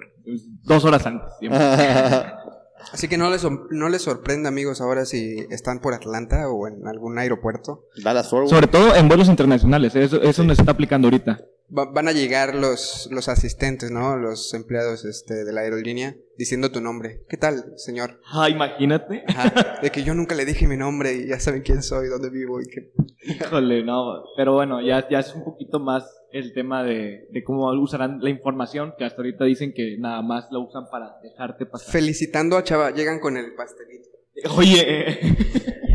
Dos 0.65 0.85
horas 0.85 1.07
antes. 1.07 1.29
siempre. 1.39 1.61
Así 2.93 3.07
que 3.09 3.19
no 3.19 3.29
les, 3.31 3.45
no 3.71 3.89
les 3.89 4.03
sorprenda, 4.03 4.49
amigos, 4.49 4.81
ahora 4.81 5.05
si 5.05 5.47
están 5.51 5.81
por 5.81 5.95
Atlanta 5.95 6.49
o 6.49 6.67
en 6.69 6.87
algún 6.87 7.19
aeropuerto. 7.19 7.85
Dallas 8.03 8.31
Forward. 8.31 8.49
Sobre 8.51 8.67
todo 8.69 8.95
en 8.95 9.09
vuelos 9.09 9.29
internacionales. 9.29 9.95
Eso, 9.97 10.23
eso 10.23 10.43
nos 10.45 10.59
está 10.59 10.73
aplicando 10.73 11.07
ahorita. 11.09 11.41
Va- 11.77 11.85
van 11.93 12.09
a 12.09 12.13
llegar 12.13 12.55
los, 12.55 13.09
los 13.13 13.29
asistentes, 13.29 13.91
¿no? 13.91 14.17
Los 14.17 14.55
empleados 14.55 15.05
este, 15.05 15.45
de 15.45 15.53
la 15.53 15.61
aerolínea 15.63 16.17
diciendo 16.37 16.71
tu 16.73 16.81
nombre. 16.81 17.25
¿Qué 17.29 17.37
tal, 17.37 17.75
señor? 17.77 18.21
Ah, 18.33 18.49
imagínate. 18.49 19.23
Ajá, 19.29 19.79
de 19.83 19.91
que 19.91 20.03
yo 20.03 20.15
nunca 20.15 20.35
le 20.35 20.45
dije 20.47 20.67
mi 20.67 20.77
nombre 20.77 21.13
y 21.15 21.29
ya 21.29 21.39
saben 21.41 21.63
quién 21.63 21.83
soy, 21.83 22.09
dónde 22.09 22.31
vivo 22.31 22.61
y 22.61 22.65
qué. 22.67 22.93
Híjole, 23.23 23.85
no. 23.85 24.23
Pero 24.37 24.55
bueno, 24.55 24.81
ya, 24.81 25.07
ya 25.11 25.19
es 25.19 25.35
un 25.35 25.45
poquito 25.45 25.79
más 25.81 26.05
el 26.33 26.53
tema 26.55 26.83
de, 26.85 27.27
de 27.33 27.45
cómo 27.45 27.71
usarán 27.81 28.21
la 28.21 28.31
información, 28.31 28.95
que 28.99 29.05
hasta 29.05 29.17
ahorita 29.19 29.45
dicen 29.45 29.73
que 29.75 29.97
nada 29.99 30.23
más 30.23 30.47
la 30.51 30.59
usan 30.61 30.89
para 30.91 31.19
dejarte 31.23 31.67
pasar. 31.67 31.91
Felicitando 31.93 32.57
a 32.57 32.65
Chava, 32.65 32.91
llegan 32.93 33.19
con 33.21 33.37
el 33.37 33.55
pastelito. 33.55 34.09
Oye, 34.57 35.19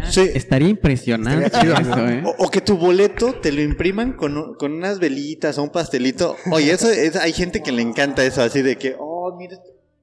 Sí. 0.09 0.29
Estaría 0.33 0.67
impresionante 0.67 1.45
Estaría 1.45 1.75
chido, 1.77 1.91
eso, 1.91 1.95
¿no? 2.01 2.09
¿eh? 2.09 2.23
O, 2.25 2.45
o 2.45 2.51
que 2.51 2.59
tu 2.59 2.75
boleto 2.77 3.35
te 3.35 3.53
lo 3.53 3.61
impriman 3.61 4.13
con, 4.13 4.37
un- 4.37 4.55
con 4.55 4.73
unas 4.73 4.99
velitas 4.99 5.57
o 5.57 5.63
un 5.63 5.69
pastelito. 5.69 6.35
Oye, 6.51 6.71
eso 6.73 6.89
es, 6.89 7.15
hay 7.15 7.31
gente 7.31 7.63
que 7.63 7.71
le 7.71 7.81
encanta 7.81 8.25
eso, 8.25 8.41
así 8.41 8.61
de 8.61 8.75
que, 8.75 8.95
oh, 8.99 9.33
mira, 9.37 9.57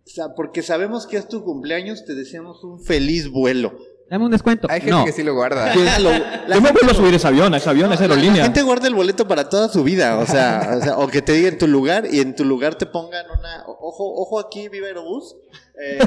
sea, 0.07 0.35
porque 0.35 0.63
sabemos 0.63 1.07
que 1.07 1.19
es 1.19 1.29
tu 1.29 1.45
cumpleaños, 1.45 2.07
te 2.07 2.15
deseamos 2.15 2.65
un 2.65 2.81
feliz 2.83 3.29
vuelo. 3.29 3.79
Dame 4.11 4.25
un 4.25 4.31
descuento. 4.33 4.67
Hay 4.69 4.81
gente 4.81 4.91
no. 4.91 5.05
que 5.05 5.13
sí 5.13 5.23
lo 5.23 5.35
guarda. 5.35 5.73
Lo- 6.01 6.11
la 6.11 6.19
yo 6.57 6.61
me 6.61 6.67
gente 6.69 6.73
vuelvo 6.73 6.91
a 6.91 6.95
subir 6.95 7.15
ese 7.15 7.29
avión, 7.29 7.55
ese 7.55 7.71
avión, 7.71 7.93
esa 7.93 8.09
La 8.09 8.15
aerolínea. 8.15 8.43
gente 8.43 8.63
guarda 8.63 8.89
el 8.89 8.95
boleto 8.97 9.29
para 9.29 9.49
toda 9.49 9.69
su 9.69 9.85
vida, 9.85 10.19
o 10.19 10.27
sea, 10.27 10.75
o 10.79 10.83
sea, 10.83 10.99
o 10.99 11.07
que 11.07 11.23
te 11.23 11.33
digan 11.33 11.57
tu 11.59 11.69
lugar 11.69 12.05
y 12.11 12.19
en 12.19 12.35
tu 12.35 12.45
lugar 12.45 12.75
te 12.75 12.87
pongan 12.87 13.25
una, 13.31 13.65
ojo, 13.67 14.13
ojo 14.21 14.41
aquí, 14.41 14.69
viva 14.69 14.89
Aerobús, 14.89 15.37
eh, 15.81 15.99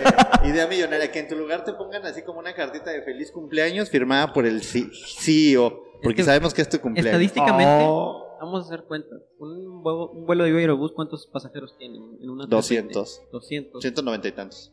idea 0.45 0.67
millonaria, 0.67 1.09
que 1.11 1.19
en 1.19 1.29
tu 1.29 1.35
lugar 1.35 1.63
te 1.63 1.71
pongan 1.73 2.05
así 2.05 2.23
como 2.23 2.39
una 2.39 2.53
cartita 2.53 2.91
de 2.91 3.01
feliz 3.03 3.31
cumpleaños 3.31 3.89
firmada 3.89 4.33
por 4.33 4.45
el 4.45 4.61
CEO, 4.63 5.83
porque 6.03 6.17
que 6.17 6.23
sabemos 6.23 6.53
que 6.53 6.61
es 6.61 6.67
tu 6.69 6.79
cumpleaños. 6.81 7.11
Estadísticamente, 7.13 7.85
Oh. 7.87 8.37
vamos 8.41 8.63
a 8.63 8.67
hacer 8.73 8.83
cuenta. 8.85 9.15
Un 9.39 9.81
vuelo, 9.81 10.09
un 10.11 10.25
vuelo 10.25 10.43
de 10.43 10.51
Aerobús, 10.51 10.91
¿cuántos 10.93 11.25
pasajeros 11.27 11.73
tiene? 11.77 11.97
En 12.21 12.29
una 12.29 12.45
200. 12.47 13.21
200. 13.31 13.81
190 13.81 14.27
y 14.27 14.31
tantos. 14.33 14.72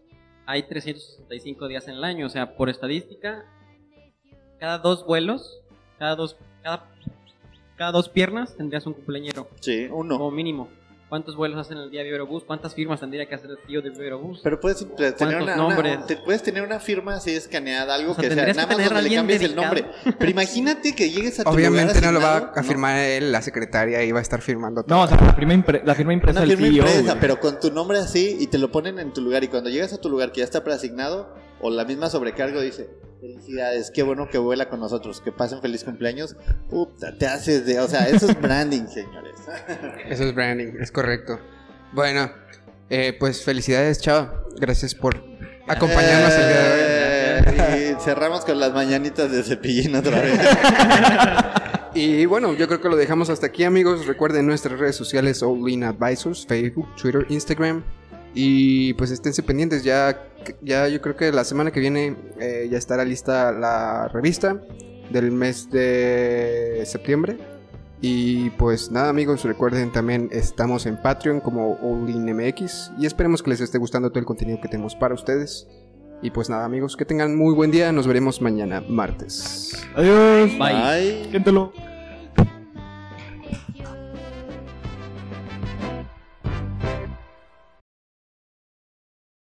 Hay 0.50 0.64
365 0.64 1.68
días 1.68 1.86
en 1.86 1.94
el 1.94 2.02
año. 2.02 2.26
O 2.26 2.28
sea, 2.28 2.56
por 2.56 2.68
estadística, 2.68 3.44
cada 4.58 4.78
dos 4.78 5.06
vuelos, 5.06 5.60
cada 5.96 6.16
dos, 6.16 6.36
cada, 6.64 6.90
cada 7.76 7.92
dos 7.92 8.08
piernas 8.08 8.56
tendrías 8.56 8.84
un 8.84 8.94
cumpleañero. 8.94 9.48
Sí, 9.60 9.86
uno. 9.88 10.18
Como 10.18 10.32
mínimo. 10.32 10.68
¿Cuántos 11.10 11.34
vuelos 11.34 11.58
hacen 11.58 11.76
el 11.76 11.90
día 11.90 12.04
de 12.04 12.10
Aerobús? 12.12 12.44
¿Cuántas 12.44 12.72
firmas 12.72 13.00
tendría 13.00 13.26
que 13.28 13.34
hacer 13.34 13.50
el 13.50 13.58
tío 13.66 13.82
de 13.82 13.90
Aerobús? 14.00 14.38
Pero 14.44 14.60
puedes 14.60 14.78
tener 14.94 15.14
¿Cuántos 15.16 15.42
una, 15.42 15.56
nombres? 15.56 15.96
una- 15.96 16.06
te 16.06 16.16
puedes 16.18 16.40
tener 16.42 16.62
una 16.62 16.78
firma 16.78 17.14
así 17.16 17.32
escaneada, 17.32 17.96
algo 17.96 18.12
O 18.12 18.14
sea, 18.14 18.28
que 18.28 18.34
sea, 18.36 18.46
nada 18.46 18.68
que 18.68 18.76
más 18.76 18.76
donde 18.76 18.90
le 18.90 18.98
alguien 19.00 19.18
cambies 19.18 19.40
el 19.42 19.56
dedicado. 19.56 19.74
nombre. 19.74 20.14
Pero 20.18 20.30
imagínate 20.30 20.94
que 20.94 21.10
llegues 21.10 21.40
a 21.40 21.42
tu 21.44 21.50
Obviamente 21.50 21.94
lugar 21.96 22.04
no 22.04 22.12
lo 22.12 22.20
va 22.24 22.36
a 22.36 22.52
¿no? 22.54 22.62
firmar 22.62 22.96
él, 22.96 23.32
la 23.32 23.42
secretaria, 23.42 24.04
y 24.04 24.12
va 24.12 24.20
a 24.20 24.22
estar 24.22 24.40
firmando 24.40 24.84
todo. 24.84 24.94
No, 24.98 25.02
o 25.02 25.08
sea, 25.08 25.20
la 25.20 25.34
firma, 25.34 25.52
impre- 25.52 25.82
la 25.84 25.94
firma 25.96 26.12
impresa 26.12 26.38
Una 26.42 26.48
del 26.48 26.56
CEO. 26.56 26.68
impresa, 26.86 27.16
pero 27.20 27.40
con 27.40 27.58
tu 27.58 27.72
nombre 27.72 27.98
así 27.98 28.36
y 28.38 28.46
te 28.46 28.58
lo 28.58 28.70
ponen 28.70 29.00
en 29.00 29.12
tu 29.12 29.20
lugar. 29.20 29.42
Y 29.42 29.48
cuando 29.48 29.68
llegas 29.68 29.92
a 29.92 29.98
tu 30.00 30.08
lugar 30.08 30.30
que 30.30 30.38
ya 30.38 30.44
está 30.44 30.62
preasignado, 30.62 31.34
o 31.60 31.70
la 31.70 31.84
misma 31.84 32.08
sobrecargo 32.08 32.60
dice: 32.60 32.88
Felicidades, 33.20 33.90
qué 33.90 34.02
bueno 34.02 34.28
que 34.30 34.38
vuela 34.38 34.68
con 34.68 34.80
nosotros, 34.80 35.20
que 35.20 35.30
pasen 35.30 35.60
feliz 35.60 35.84
cumpleaños. 35.84 36.36
Puta, 36.70 37.16
te 37.18 37.26
haces 37.26 37.66
de. 37.66 37.78
O 37.80 37.86
sea, 37.86 38.08
eso 38.08 38.30
es 38.30 38.40
branding, 38.40 38.86
señores. 38.86 39.34
Eso 40.08 40.24
es 40.24 40.34
branding, 40.34 40.74
es 40.80 40.90
correcto. 40.92 41.38
Bueno, 41.92 42.30
eh, 42.88 43.16
pues 43.18 43.44
felicidades, 43.44 44.00
chava. 44.00 44.44
Gracias 44.56 44.94
por 44.94 45.22
acompañarnos 45.66 46.32
el 46.32 46.48
día 46.48 46.62
de 46.62 46.72
hoy. 46.72 46.80
Eh, 46.82 47.96
Y 47.98 48.02
cerramos 48.02 48.44
con 48.44 48.58
las 48.60 48.72
mañanitas 48.72 49.30
de 49.30 49.42
cepillín 49.42 49.94
otra 49.96 50.20
vez. 50.20 50.40
Y 51.92 52.24
bueno, 52.24 52.54
yo 52.54 52.68
creo 52.68 52.80
que 52.80 52.88
lo 52.88 52.94
dejamos 52.94 53.30
hasta 53.30 53.46
aquí, 53.46 53.64
amigos. 53.64 54.06
Recuerden 54.06 54.46
nuestras 54.46 54.78
redes 54.78 54.94
sociales: 54.94 55.42
All 55.42 55.68
In 55.68 55.82
Advisors, 55.82 56.46
Facebook, 56.46 56.86
Twitter, 56.94 57.26
Instagram. 57.28 57.82
Y 58.34 58.94
pues 58.94 59.10
esténse 59.10 59.42
pendientes. 59.42 59.82
Ya, 59.84 60.30
ya 60.62 60.88
yo 60.88 61.00
creo 61.00 61.16
que 61.16 61.32
la 61.32 61.44
semana 61.44 61.70
que 61.70 61.80
viene 61.80 62.16
eh, 62.38 62.68
ya 62.70 62.78
estará 62.78 63.04
lista 63.04 63.52
la 63.52 64.08
revista 64.08 64.60
del 65.10 65.32
mes 65.32 65.70
de 65.70 66.82
septiembre. 66.86 67.38
Y 68.02 68.50
pues 68.50 68.90
nada, 68.90 69.10
amigos, 69.10 69.44
recuerden 69.44 69.92
también 69.92 70.30
estamos 70.32 70.86
en 70.86 70.96
Patreon 70.96 71.40
como 71.40 71.78
All 71.82 72.08
In 72.08 72.34
MX. 72.34 72.92
Y 72.98 73.06
esperemos 73.06 73.42
que 73.42 73.50
les 73.50 73.60
esté 73.60 73.78
gustando 73.78 74.10
todo 74.10 74.20
el 74.20 74.26
contenido 74.26 74.58
que 74.60 74.68
tenemos 74.68 74.94
para 74.94 75.14
ustedes. 75.14 75.68
Y 76.22 76.30
pues 76.30 76.50
nada, 76.50 76.64
amigos, 76.64 76.96
que 76.96 77.04
tengan 77.04 77.36
muy 77.36 77.54
buen 77.54 77.70
día. 77.70 77.92
Nos 77.92 78.06
veremos 78.06 78.40
mañana, 78.40 78.82
martes. 78.86 79.86
Adiós. 79.94 80.50
Bye. 80.58 81.30
Bye. 81.32 81.80